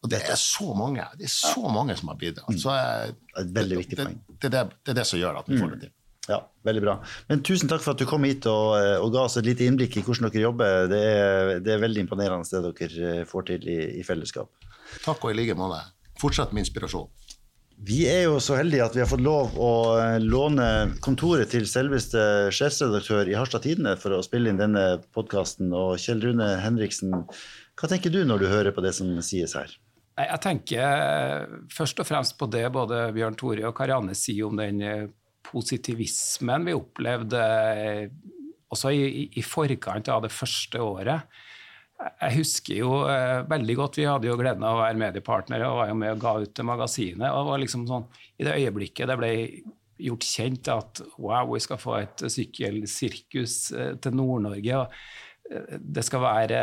Og 0.00 0.08
det 0.08 0.22
er 0.22 0.38
så 0.40 0.72
mange 0.72 1.04
det 1.20 1.26
er 1.26 1.32
så 1.34 1.60
mange 1.68 1.92
som 1.98 2.08
har 2.12 2.20
bidratt. 2.20 2.48
Mm. 2.48 2.60
Så, 2.62 2.76
det, 2.76 3.16
et 3.42 3.56
veldig 3.58 3.80
viktig 3.82 3.98
poeng. 3.98 4.20
Det, 4.30 4.48
det, 4.48 4.62
det, 4.78 4.94
er 4.94 5.00
det 5.02 5.08
som 5.10 5.20
gjør 5.20 5.42
at 5.42 5.50
vi 5.50 5.58
får 5.60 5.74
det 5.74 5.80
til. 5.82 5.96
Ja, 6.30 6.38
veldig 6.64 6.82
bra. 6.84 6.94
Men 7.28 7.42
tusen 7.44 7.68
takk 7.68 7.82
for 7.82 7.96
at 7.96 8.00
du 8.00 8.06
kom 8.06 8.24
hit 8.28 8.46
og, 8.46 8.76
og 9.02 9.10
ga 9.12 9.24
oss 9.26 9.36
et 9.40 9.48
lite 9.48 9.66
innblikk 9.66 9.98
i 9.98 10.04
hvordan 10.06 10.28
dere 10.30 10.44
jobber. 10.46 10.86
Det 10.92 11.00
er, 11.10 11.54
det 11.64 11.74
er 11.74 11.82
veldig 11.82 12.04
imponerende 12.06 12.62
det 12.62 12.74
dere 12.78 13.24
får 13.28 13.48
til 13.50 13.66
i, 13.66 13.78
i 13.98 14.04
fellesskap. 14.06 14.70
Takk 15.02 15.26
og 15.26 15.34
i 15.34 15.40
like 15.40 15.58
måte. 15.58 15.82
Fortsett 16.20 16.54
med 16.54 16.64
inspirasjon. 16.64 17.10
Vi 17.80 18.02
er 18.04 18.26
jo 18.26 18.34
så 18.44 18.58
heldige 18.58 18.84
at 18.84 18.96
vi 18.96 19.00
har 19.00 19.08
fått 19.08 19.22
lov 19.24 19.54
å 19.56 19.70
låne 20.20 20.64
kontoret 21.00 21.48
til 21.48 21.64
selveste 21.68 22.50
sjefsredaktør 22.52 23.30
i 23.30 23.36
Harstad 23.38 23.64
Tidende 23.64 23.94
for 24.00 24.12
å 24.12 24.24
spille 24.24 24.52
inn 24.52 24.60
denne 24.60 24.98
podkasten. 25.16 25.72
Og 25.72 25.94
Kjell 26.02 26.20
Rune 26.20 26.50
Henriksen, 26.60 27.14
hva 27.80 27.88
tenker 27.88 28.12
du 28.12 28.20
når 28.28 28.44
du 28.44 28.50
hører 28.52 28.76
på 28.76 28.84
det 28.84 28.92
som 28.98 29.14
sies 29.24 29.56
her? 29.56 29.72
Jeg 30.20 30.42
tenker 30.44 31.46
først 31.72 32.02
og 32.02 32.08
fremst 32.10 32.36
på 32.36 32.50
det 32.52 32.66
både 32.74 33.06
Bjørn 33.16 33.38
Tore 33.40 33.64
og 33.70 33.76
Karianne 33.78 34.16
sier 34.18 34.50
om 34.50 34.60
den 34.60 34.82
positivismen 35.48 36.68
vi 36.68 36.76
opplevde 36.76 37.46
også 38.70 38.92
i, 38.92 39.24
i 39.40 39.46
forkant 39.46 40.12
av 40.12 40.26
det 40.26 40.34
første 40.34 40.84
året. 40.84 41.24
Jeg 42.00 42.36
husker 42.38 42.78
jo 42.80 42.92
eh, 43.12 43.42
veldig 43.48 43.76
godt, 43.76 43.98
Vi 44.00 44.08
hadde 44.08 44.28
jo 44.30 44.38
gleden 44.40 44.64
av 44.64 44.78
å 44.78 44.80
være 44.80 45.00
mediepartnere 45.00 45.68
og 45.68 45.82
var 45.82 45.90
jo 45.90 45.98
med 46.00 46.14
og 46.14 46.22
ga 46.22 46.32
ut 46.40 46.54
det 46.56 46.64
magasinet. 46.64 47.28
og 47.28 47.50
var 47.50 47.60
liksom 47.60 47.86
sånn, 47.88 48.06
I 48.40 48.46
det 48.46 48.56
øyeblikket 48.56 49.10
det 49.10 49.18
ble 49.20 49.32
gjort 50.00 50.24
kjent 50.24 50.70
at 50.72 51.02
wow, 51.20 51.50
vi 51.52 51.60
skal 51.60 51.80
få 51.80 51.98
et 52.00 52.24
sykkelsirkus 52.32 53.56
eh, 53.76 53.94
til 54.00 54.16
Nord-Norge, 54.16 54.78
og 54.80 55.52
eh, 55.52 55.74
det 55.80 56.04
skal 56.06 56.24
være 56.24 56.60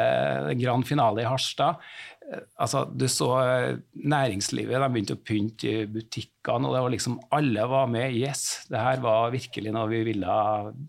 en 0.53 0.61
grand 0.61 0.87
finale 0.89 1.21
i 1.21 1.27
Harstad. 1.29 1.83
Eh, 2.31 2.41
altså, 2.57 2.87
Du 2.89 3.05
så 3.11 3.29
eh, 3.43 3.77
næringslivet, 3.93 4.73
de 4.73 4.89
begynte 4.89 5.19
å 5.19 5.21
pynte 5.21 5.69
i 5.69 5.85
butikkene, 5.85 6.65
og 6.65 6.73
det 6.73 6.81
var 6.87 6.95
liksom 6.95 7.19
alle 7.37 7.67
var 7.69 7.93
med. 7.93 8.17
Yes, 8.17 8.63
det 8.71 8.81
her 8.81 9.05
var 9.05 9.35
virkelig 9.35 9.75
noe 9.75 9.91
vi 9.93 10.01
ville 10.07 10.39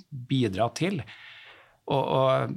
bidra 0.08 0.70
til. 0.72 1.02
og, 1.88 2.00
og 2.04 2.56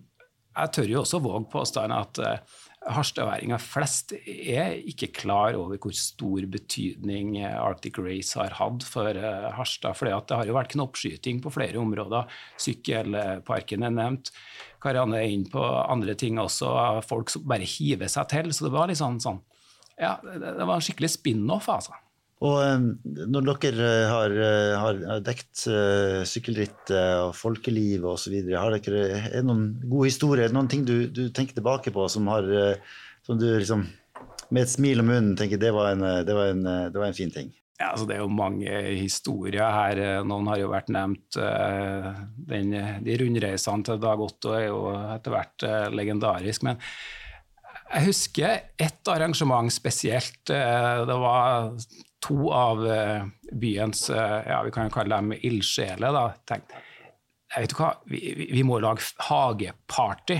jeg 0.52 0.74
tør 0.76 0.90
jo 0.92 1.00
også 1.02 1.22
våge 1.24 1.46
påstanden 1.52 1.94
at 1.96 2.20
uh, 2.22 2.60
harstadværinger 2.92 3.62
flest 3.62 4.14
er 4.26 4.74
ikke 4.90 5.12
klar 5.22 5.56
over 5.56 5.78
hvor 5.80 5.94
stor 5.96 6.48
betydning 6.50 7.36
eh, 7.40 7.54
Arctic 7.54 8.00
Race 8.02 8.40
har 8.40 8.56
hatt 8.58 8.86
for 8.88 9.16
uh, 9.16 9.52
Harstad. 9.56 9.96
For 9.96 10.10
det 10.10 10.36
har 10.40 10.50
jo 10.50 10.58
vært 10.58 10.74
knoppskyting 10.74 11.44
på 11.44 11.54
flere 11.54 11.80
områder. 11.80 12.28
Sykkelparken 12.60 13.86
er 13.86 13.96
nevnt. 13.96 14.34
Karianne 14.82 15.22
er 15.22 15.30
inne 15.30 15.52
på 15.54 15.62
andre 15.62 16.18
ting 16.18 16.42
også. 16.42 16.74
Folk 17.06 17.36
bare 17.46 17.70
hiver 17.70 18.10
seg 18.12 18.32
til. 18.34 18.52
Så 18.52 18.68
det 18.68 18.74
var 18.74 18.90
litt 18.90 19.00
sånn, 19.00 19.22
sånn 19.22 19.40
ja, 20.02 20.16
det 20.24 20.66
var 20.66 20.80
en 20.80 20.82
skikkelig 20.82 21.12
spin-off, 21.14 21.68
altså. 21.70 21.94
Og 22.41 22.58
når 23.06 23.49
dere 23.62 23.88
eh, 23.88 24.10
har, 24.10 24.34
eh, 24.34 24.73
har 24.82 25.21
dekt 25.21 25.62
sykkelrittet 25.62 26.30
sykkelritt 26.32 26.93
og 27.21 27.36
folkelivet 27.38 28.08
osv., 28.10 28.36
har 28.49 28.77
dere 28.82 29.04
er 29.30 29.45
noen 29.45 29.75
gode 29.86 30.10
historier, 30.10 30.54
noen 30.54 30.69
ting 30.71 30.86
du, 30.88 31.06
du 31.13 31.27
tenker 31.30 31.60
tilbake 31.60 31.93
på 31.93 32.08
som, 32.10 32.30
har, 32.34 32.49
som 33.27 33.38
du 33.38 33.45
liksom 33.51 33.86
med 34.51 34.65
et 34.65 34.73
smil 34.73 35.04
om 35.04 35.12
munnen 35.12 35.36
tenker 35.38 35.62
det 35.62 35.69
var 35.75 35.93
en, 35.93 36.01
det 36.25 36.34
var 36.36 36.49
en, 36.56 36.65
det 36.65 36.97
var 36.97 37.08
en 37.12 37.15
fin 37.15 37.32
ting? 37.32 37.54
Ja, 37.77 37.93
altså 37.93 38.08
det 38.10 38.17
er 38.17 38.25
jo 38.25 38.34
mange 38.34 38.82
historier 38.97 39.73
her. 39.73 40.01
Noen 40.27 40.49
har 40.51 40.60
jo 40.62 40.73
vært 40.73 40.91
nevnt. 40.93 41.38
Den, 42.51 42.75
de 43.06 43.15
rundreisene 43.21 43.88
til 43.88 44.01
Dag 44.01 44.21
Otto 44.21 44.51
er 44.54 44.67
jo 44.67 44.84
etter 45.15 45.34
hvert 45.34 45.65
legendarisk. 45.95 46.67
Men 46.67 46.77
jeg 47.88 48.10
husker 48.12 48.60
ett 48.77 49.10
arrangement 49.10 49.73
spesielt. 49.73 50.43
Det 50.45 51.17
var 51.23 51.73
to 52.22 52.52
av 52.54 52.86
eh, 52.88 53.26
byens 53.52 54.10
eh, 54.10 54.38
ja, 54.48 54.62
vi 54.66 54.72
kan 54.72 54.88
jo 54.88 54.94
kalle 54.94 55.18
dem 55.18 55.34
ildsjeler 55.38 56.18
tenkte 56.46 56.88
jeg 57.52 57.66
vet 57.66 57.74
hva, 57.76 57.90
vi, 58.08 58.20
vi, 58.48 58.62
må 58.64 58.78
lage 58.80 59.04
hageparty. 59.28 60.38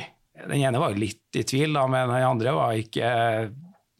Den 0.48 0.62
ene 0.62 0.80
var 0.80 0.94
jo 0.94 1.02
litt 1.02 1.36
i 1.36 1.44
tvil, 1.44 1.74
da, 1.76 1.84
men 1.91 2.08
den 2.08 2.24
andre 2.24 2.54
var 2.56 2.78
ikke 2.80 3.10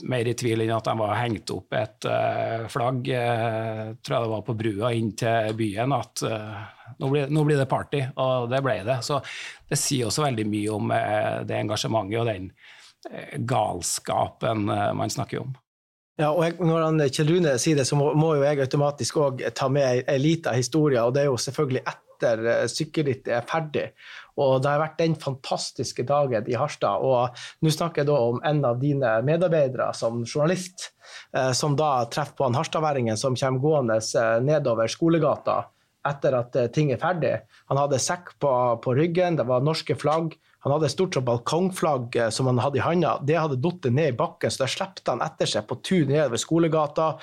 mer 0.08 0.30
i 0.32 0.34
tvil 0.38 0.64
enn 0.64 0.74
at 0.74 0.88
de 0.88 0.94
var 0.98 1.18
hengt 1.20 1.52
opp 1.54 1.76
et 1.78 2.08
uh, 2.08 2.68
flagg, 2.72 3.10
uh, 3.12 3.92
tror 4.00 4.16
jeg 4.16 4.26
det 4.26 4.32
var 4.32 4.46
på 4.48 4.56
brua 4.58 4.94
inn 4.98 5.12
til 5.20 5.52
byen, 5.60 5.94
at 5.94 6.24
uh, 6.26 6.62
nå, 6.96 7.10
blir, 7.12 7.28
nå, 7.30 7.44
blir, 7.46 7.60
det 7.60 7.68
party. 7.70 8.06
Og 8.16 8.48
det 8.52 8.62
ble 8.66 8.78
det. 8.88 9.02
Så 9.06 9.20
det 9.68 9.80
sier 9.80 10.08
også 10.08 10.26
veldig 10.26 10.48
mye 10.48 10.78
om 10.78 10.96
det 11.48 11.60
engasjementet 11.60 12.22
og 12.22 12.32
den 12.32 12.50
galskapen 13.50 14.68
man 14.68 15.12
snakker 15.12 15.44
om. 15.44 15.54
Ja, 16.22 16.30
og 16.38 16.62
Når 16.62 16.84
han, 16.86 17.02
Kjell 17.10 17.34
Rune 17.34 17.56
sier 17.62 17.80
det, 17.80 17.88
så 17.90 17.98
må, 17.98 18.12
må 18.18 18.36
jo 18.38 18.46
jeg 18.46 18.62
automatisk 18.62 19.18
òg 19.24 19.42
ta 19.58 19.70
med 19.74 20.06
ei 20.06 20.20
lita 20.22 20.54
historie. 20.54 21.02
og 21.02 21.16
Det 21.16 21.24
er 21.24 21.32
jo 21.32 21.40
selvfølgelig 21.42 21.82
etter 21.82 22.44
uh, 22.46 22.66
sykkelrittet 22.70 23.34
er 23.40 23.48
ferdig. 23.50 23.88
Og 24.38 24.60
Det 24.62 24.70
har 24.70 24.84
vært 24.84 25.02
den 25.02 25.18
fantastiske 25.18 26.06
dagen 26.08 26.46
i 26.50 26.58
Harstad. 26.60 27.02
og 27.02 27.42
Nå 27.66 27.74
snakker 27.74 28.04
jeg 28.04 28.12
da 28.12 28.20
om 28.30 28.42
en 28.46 28.62
av 28.70 28.78
dine 28.82 29.18
medarbeidere 29.26 29.90
som 29.98 30.22
journalist, 30.22 30.92
uh, 31.34 31.52
som 31.58 31.74
da 31.80 32.06
treffer 32.14 32.38
på 32.38 32.50
han 32.50 32.60
harstadværingen 32.60 33.18
som 33.18 33.38
kommer 33.38 33.66
gående 33.66 34.02
nedover 34.46 34.92
skolegata 34.92 35.64
etter 36.08 36.38
at 36.38 36.56
ting 36.76 36.94
er 36.94 37.02
ferdig. 37.02 37.36
Han 37.70 37.80
hadde 37.80 38.00
sekk 38.02 38.34
på, 38.42 38.52
på 38.84 38.96
ryggen, 38.98 39.38
det 39.38 39.46
var 39.50 39.66
norske 39.66 39.98
flagg. 40.00 40.34
Han 40.62 40.76
hadde 40.76 40.92
stort 40.94 41.16
sett 41.16 41.26
balkongflagg 41.26 42.16
eh, 42.16 42.30
som 42.34 42.50
han 42.50 42.62
hadde 42.62 42.78
i 42.78 42.86
handa. 42.86 43.16
Det 43.26 43.38
hadde 43.38 43.58
falt 43.64 43.88
ned 43.90 44.14
i 44.14 44.18
bakken, 44.18 44.54
så 44.54 44.64
da 44.64 44.70
slepte 44.70 45.14
han 45.14 45.24
etter 45.26 45.50
seg 45.50 45.66
på 45.70 45.80
tur 45.82 46.06
nedover 46.10 46.42
skolegata. 46.42 47.16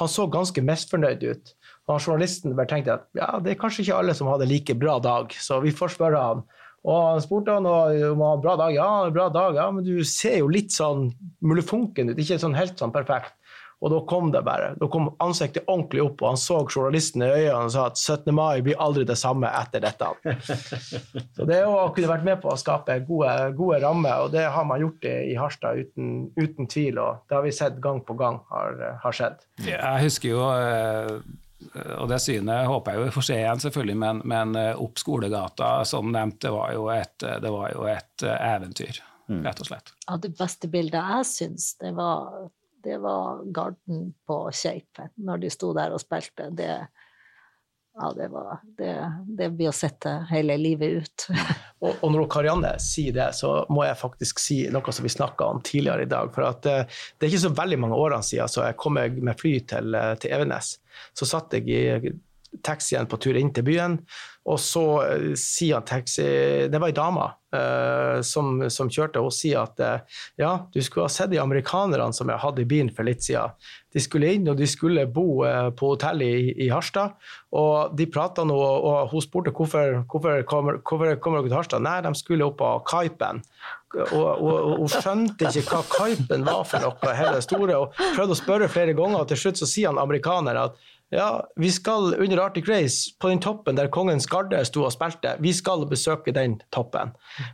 Han 0.00 0.12
så 0.12 0.28
ganske 0.32 0.64
misfornøyd 0.64 1.26
ut. 1.26 1.52
Og 1.86 2.00
journalisten 2.00 2.56
bare 2.56 2.70
tenkte 2.70 2.96
at 2.96 3.10
ja, 3.14 3.34
det 3.42 3.52
er 3.52 3.60
kanskje 3.60 3.84
ikke 3.84 3.98
alle 4.00 4.14
som 4.16 4.30
hadde 4.32 4.48
like 4.48 4.74
bra 4.80 4.96
dag, 5.02 5.36
så 5.38 5.60
vi 5.62 5.74
får 5.76 5.94
spørre 5.98 6.22
han. 6.22 6.46
Og 6.86 6.96
han 7.02 7.22
spurte 7.22 7.54
han 7.54 7.66
om 7.66 8.22
han 8.22 8.30
hadde 8.30 8.44
bra 8.46 8.56
dag. 8.62 8.74
Ja, 8.74 8.88
bra 9.12 9.28
dag, 9.34 9.58
ja, 9.58 9.68
men 9.74 9.84
du 9.86 10.00
ser 10.06 10.40
jo 10.40 10.50
litt 10.50 10.74
sånn 10.74 11.10
mulefunken 11.44 12.12
ut, 12.12 12.18
ikke 12.22 12.40
sånn 12.42 12.56
helt 12.56 12.80
sånn 12.80 12.94
perfekt. 12.94 13.36
Og 13.84 13.90
da 13.92 13.98
kom 14.08 14.30
det 14.32 14.40
bare. 14.46 14.70
Da 14.80 14.88
kom 14.88 15.10
ansiktet 15.20 15.66
ordentlig 15.68 16.00
opp, 16.06 16.22
og 16.22 16.30
han 16.32 16.40
så 16.40 16.62
journalisten 16.64 17.22
i 17.26 17.28
øynene 17.28 17.66
og 17.66 17.72
sa 17.74 17.84
at 17.90 18.00
17. 18.00 18.32
mai 18.34 18.62
blir 18.64 18.80
aldri 18.80 19.04
det 19.08 19.18
samme 19.20 19.50
etter 19.52 19.84
dette. 19.84 20.08
Så 21.36 21.44
det 21.48 21.60
å 21.68 21.90
kunne 21.92 22.08
vært 22.08 22.24
med 22.24 22.40
på 22.40 22.52
å 22.52 22.56
skape 22.60 22.96
gode, 23.08 23.34
gode 23.58 23.82
rammer, 23.84 24.24
og 24.24 24.32
det 24.32 24.46
har 24.54 24.64
man 24.68 24.80
gjort 24.80 25.04
i, 25.04 25.16
i 25.32 25.36
Harstad 25.36 25.82
uten, 25.82 26.30
uten, 26.38 26.70
tvil, 26.72 27.02
og 27.02 27.26
det 27.28 27.36
har 27.36 27.44
vi 27.44 27.52
sett 27.52 27.76
gang 27.84 28.00
på 28.06 28.16
gang 28.16 28.40
har, 28.48 28.80
har 29.02 29.18
skjedd. 29.18 29.44
Jeg 29.68 30.04
husker 30.06 30.32
jo 30.32 30.46
eh, 30.56 31.18
og 31.98 32.08
det 32.10 32.18
synet 32.22 32.66
håper 32.68 32.94
jeg 32.94 33.00
jo 33.00 33.06
vi 33.06 33.14
får 33.14 33.26
se 33.28 33.38
igjen, 33.40 33.62
selvfølgelig, 33.66 33.96
men, 34.00 34.20
men 34.28 34.58
eh, 34.60 34.82
opp 34.82 35.00
Skolegata, 35.00 35.70
som 35.88 36.12
nevnt, 36.12 36.40
det 36.44 36.52
var 36.54 36.72
jo 36.76 36.88
et, 36.92 37.16
det 37.20 37.52
var 37.52 37.72
jo 37.72 37.88
et 37.90 38.24
eh, 38.24 38.44
eventyr, 38.54 39.00
mm. 39.28 39.42
rett 39.44 39.64
og 39.64 39.68
slett. 39.70 39.92
Ja, 40.06 40.18
det 40.22 40.32
beste 40.38 40.70
bildet 40.72 41.00
jeg 41.00 41.28
syns, 41.32 41.74
det 41.82 41.92
var 41.96 42.48
det 42.86 43.00
var 43.02 43.42
Garden 43.44 44.12
på 44.26 44.38
Shape, 44.54 45.10
når 45.14 45.42
de 45.42 45.50
sto 45.50 45.72
der 45.74 45.94
og 45.94 45.98
spilte. 45.98 46.52
Det, 46.54 46.68
ja, 47.98 48.12
det, 48.16 48.28
var, 48.30 48.60
det, 48.78 48.92
det 49.38 49.48
blir 49.56 49.72
å 49.72 49.74
sette 49.74 50.12
hele 50.30 50.54
livet 50.60 51.00
ut. 51.00 51.26
og, 51.82 51.90
og, 51.90 52.06
når 52.14 52.28
Karianne 52.30 52.74
sier 52.82 53.16
det, 53.16 53.32
så 53.34 53.56
må 53.74 53.82
jeg 53.88 53.98
faktisk 53.98 54.42
si 54.42 54.60
noe 54.70 54.94
som 54.94 55.08
vi 55.08 55.10
snakka 55.16 55.50
om 55.56 55.64
tidligere 55.66 56.06
i 56.06 56.12
dag. 56.14 56.30
For 56.36 56.46
at, 56.46 56.70
uh, 56.70 57.02
det 57.16 57.26
er 57.26 57.34
ikke 57.34 57.46
så 57.48 57.54
veldig 57.58 57.80
mange 57.86 57.98
årene 57.98 58.28
siden 58.28 58.52
så 58.54 58.68
jeg 58.68 58.78
kom 58.84 59.00
med 59.00 59.34
fly 59.40 59.56
til, 59.74 59.98
uh, 59.98 60.14
til 60.22 60.36
Evenes. 60.38 60.76
Så 61.16 61.26
satt 61.26 61.58
jeg 61.58 61.66
i 61.66 62.14
taxien 62.64 63.10
på 63.10 63.18
tur 63.18 63.36
inn 63.36 63.50
til 63.56 63.66
byen. 63.66 63.98
Og 64.46 64.60
så 64.62 64.84
uh, 65.02 65.32
sier 65.38 65.80
han 65.80 65.86
taxi 65.86 66.26
Det 66.70 66.78
var 66.78 66.90
ei 66.90 66.96
dame 66.96 67.24
uh, 67.26 68.22
som, 68.26 68.60
som, 68.70 68.90
kjørte, 68.92 69.22
og 69.22 69.34
sier 69.34 69.64
at 69.64 69.82
uh, 69.82 70.20
ja, 70.38 70.52
du 70.72 70.78
skulle 70.84 71.08
ha 71.08 71.12
sett 71.12 71.32
de 71.32 71.40
amerikanerne 71.42 72.14
som 72.14 72.30
jeg 72.30 72.42
hadde 72.42 72.62
i 72.62 72.68
bilen 72.68 72.92
for 72.94 73.08
litt 73.08 73.26
siden. 73.26 73.56
De 73.96 74.02
skulle 74.02 74.34
inn, 74.36 74.46
og 74.52 74.58
de 74.60 74.68
skulle 74.68 75.06
bo 75.08 75.40
på 75.78 75.92
hotellet 75.94 76.28
i, 76.28 76.50
i, 76.66 76.68
Harstad. 76.68 77.14
Og 77.56 77.94
de 77.96 78.04
prata 78.12 78.44
nå, 78.44 78.56
og 78.56 79.08
hun 79.08 79.24
spurte 79.24 79.54
hvorfor, 79.56 80.02
hvorfor 80.04 80.42
kommer, 80.50 80.82
hvorfor 80.84 81.16
kommer 81.22 81.40
dere 81.40 81.48
til 81.48 81.56
Harstad. 81.56 81.84
Nei, 81.86 82.02
de 82.04 82.12
skulle 82.18 82.44
opp 82.44 82.58
på 82.60 82.74
Kaipen. 82.90 83.40
Og, 83.96 84.42
hun 84.82 84.90
skjønte 84.92 85.48
ikke 85.48 85.64
hva 85.70 85.80
Kaipen 85.88 86.44
var 86.44 86.66
for 86.68 86.84
noe, 86.84 87.14
hele 87.16 87.40
store, 87.44 87.78
og 87.80 87.96
prøvde 87.96 88.36
å 88.36 88.38
spørre 88.38 88.68
flere 88.68 88.96
ganger. 88.98 89.22
og 89.22 89.30
Til 89.30 89.40
slutt 89.46 89.62
så 89.62 89.70
sier 89.70 89.92
han 89.92 90.02
amerikaner 90.02 90.60
at 90.66 90.76
ja, 91.10 91.48
vi 91.56 91.70
skal 91.72 92.14
under 92.14 92.38
Arctic 92.38 92.68
Race, 92.68 93.12
på 93.20 93.28
den 93.28 93.40
toppen 93.40 93.76
der 93.78 93.90
Kongens 93.94 94.26
Garde 94.26 94.58
sto 94.66 94.82
og 94.82 94.94
spilte, 94.94 95.36
vi 95.38 95.52
skal 95.54 95.84
besøke 95.86 96.34
den 96.34 96.56
toppen. 96.74 97.12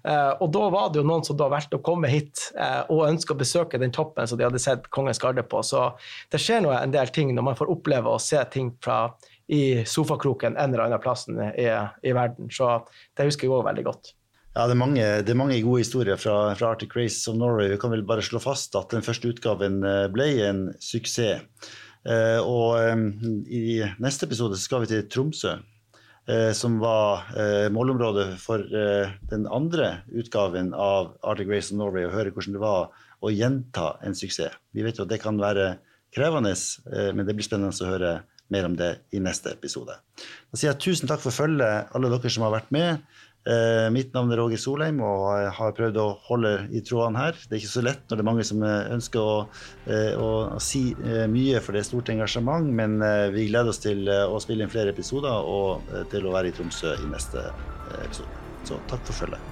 Eh, 0.08 0.30
og 0.40 0.54
da 0.56 0.70
var 0.72 0.88
det 0.92 1.02
jo 1.02 1.08
noen 1.08 1.26
som 1.26 1.36
da 1.36 1.50
valgte 1.52 1.76
å 1.76 1.84
komme 1.84 2.08
hit 2.08 2.46
eh, 2.56 2.80
og 2.88 3.04
ønske 3.10 3.36
å 3.36 3.42
besøke 3.42 3.80
den 3.82 3.92
toppen 3.92 4.28
som 4.28 4.40
de 4.40 4.46
hadde 4.48 4.62
sett 4.62 4.88
Kongens 4.94 5.20
Garde 5.20 5.44
på. 5.44 5.60
Så 5.66 5.90
det 6.32 6.40
skjer 6.40 6.64
nå 6.64 6.72
en 6.72 6.94
del 6.94 7.12
ting 7.12 7.34
når 7.36 7.48
man 7.50 7.58
får 7.58 7.74
oppleve 7.74 8.14
å 8.14 8.22
se 8.22 8.40
ting 8.52 8.72
fra 8.82 9.04
i 9.52 9.82
sofakroken 9.84 10.56
en 10.56 10.72
eller 10.72 10.86
annen 10.86 11.02
plass 11.02 11.26
i, 11.28 11.68
i 11.68 12.16
verden. 12.16 12.48
Så 12.48 12.72
det 13.18 13.28
husker 13.28 13.48
jeg 13.50 13.52
òg 13.52 13.66
veldig 13.68 13.84
godt. 13.90 14.14
Ja, 14.52 14.66
det 14.68 14.74
er, 14.74 14.80
mange, 14.80 15.04
det 15.24 15.32
er, 15.32 15.36
mange, 15.40 15.60
gode 15.64 15.80
historier 15.80 16.18
fra, 16.20 16.52
fra, 16.56 16.74
Arctic 16.74 16.92
Race 16.96 17.24
of 17.28 17.38
Norway. 17.40 17.70
Vi 17.72 17.78
kan 17.80 17.92
vel 17.92 18.04
bare 18.04 18.24
slå 18.24 18.40
fast 18.40 18.76
at 18.76 18.92
den 18.92 19.04
første 19.04 19.30
utgaven 19.32 19.80
eh, 19.84 20.08
ble 20.12 20.28
en 20.44 20.66
suksess. 20.80 21.44
Eh, 22.02 22.40
og 22.40 22.78
i 23.46 23.80
neste 24.02 24.26
episode 24.26 24.58
skal 24.60 24.84
vi 24.84 24.92
til 24.94 25.06
Tromsø. 25.08 25.58
som 26.54 26.76
var 26.78 27.24
målområdet 27.74 28.36
for 28.38 28.62
den 28.62 29.46
andre 29.50 30.04
utgaven 30.14 30.68
av 30.70 31.16
Arctic 31.26 31.48
Race 31.50 31.74
of 31.74 31.78
Norway, 31.80 32.04
og 32.06 32.14
høre 32.14 32.30
hvordan 32.30 32.54
det 32.54 32.60
var 32.62 32.92
å 33.18 33.32
gjenta 33.34 33.96
en 34.06 34.14
suksess. 34.14 34.54
Vi 34.70 34.84
vet 34.86 35.00
jo 35.00 35.02
at 35.02 35.10
det 35.10 35.18
kan 35.18 35.34
være 35.42 35.80
krevende, 36.14 36.54
men 36.86 37.26
det 37.26 37.34
blir 37.34 37.42
spennende 37.42 37.74
å 37.74 37.90
høre 37.90 38.12
mer 38.54 38.68
om 38.68 38.76
det 38.78 38.92
i 39.10 39.20
neste 39.22 39.50
episode. 39.56 39.96
Da 40.14 40.58
sier 40.60 40.70
jeg 40.70 40.82
tusen 40.84 41.10
takk 41.10 41.22
for 41.24 41.34
følget, 41.34 41.90
alle 41.90 42.12
dere 42.12 42.32
som 42.32 42.46
har 42.46 42.54
vært 42.54 42.70
med. 42.74 43.02
Eh, 43.42 43.88
mitt 43.90 44.12
navn 44.14 44.30
er 44.30 44.38
Roger 44.38 44.60
Solheim, 44.60 45.00
og 45.02 45.24
jeg 45.42 45.54
har 45.56 45.72
prøvd 45.74 45.96
å 45.98 46.06
holde 46.28 46.52
i 46.70 46.82
trådene 46.86 47.24
her. 47.24 47.38
Det 47.42 47.56
er 47.56 47.62
ikke 47.62 47.72
så 47.72 47.82
lett 47.82 48.04
når 48.06 48.20
det 48.20 48.22
er 48.22 48.28
mange 48.28 48.46
som 48.46 48.62
eh, 48.66 48.92
ønsker 48.94 49.22
å, 49.22 49.38
eh, 49.90 50.12
å, 50.14 50.28
å 50.54 50.60
si 50.62 50.84
mye, 51.32 51.62
for 51.62 51.74
det 51.74 51.82
er 51.82 51.88
stort 51.90 52.12
engasjement. 52.14 52.70
Men 52.82 53.00
vi 53.34 53.48
gleder 53.50 53.72
oss 53.72 53.82
til 53.82 54.06
å 54.06 54.38
spille 54.42 54.66
inn 54.66 54.72
flere 54.72 54.94
episoder 54.94 55.48
og 55.48 55.90
til 56.12 56.28
å 56.28 56.36
være 56.36 56.52
i 56.52 56.56
Tromsø 56.56 56.94
i 57.00 57.10
neste 57.10 57.48
episode. 58.04 58.30
Så 58.68 58.78
takk 58.90 59.02
for 59.08 59.24
følget. 59.24 59.51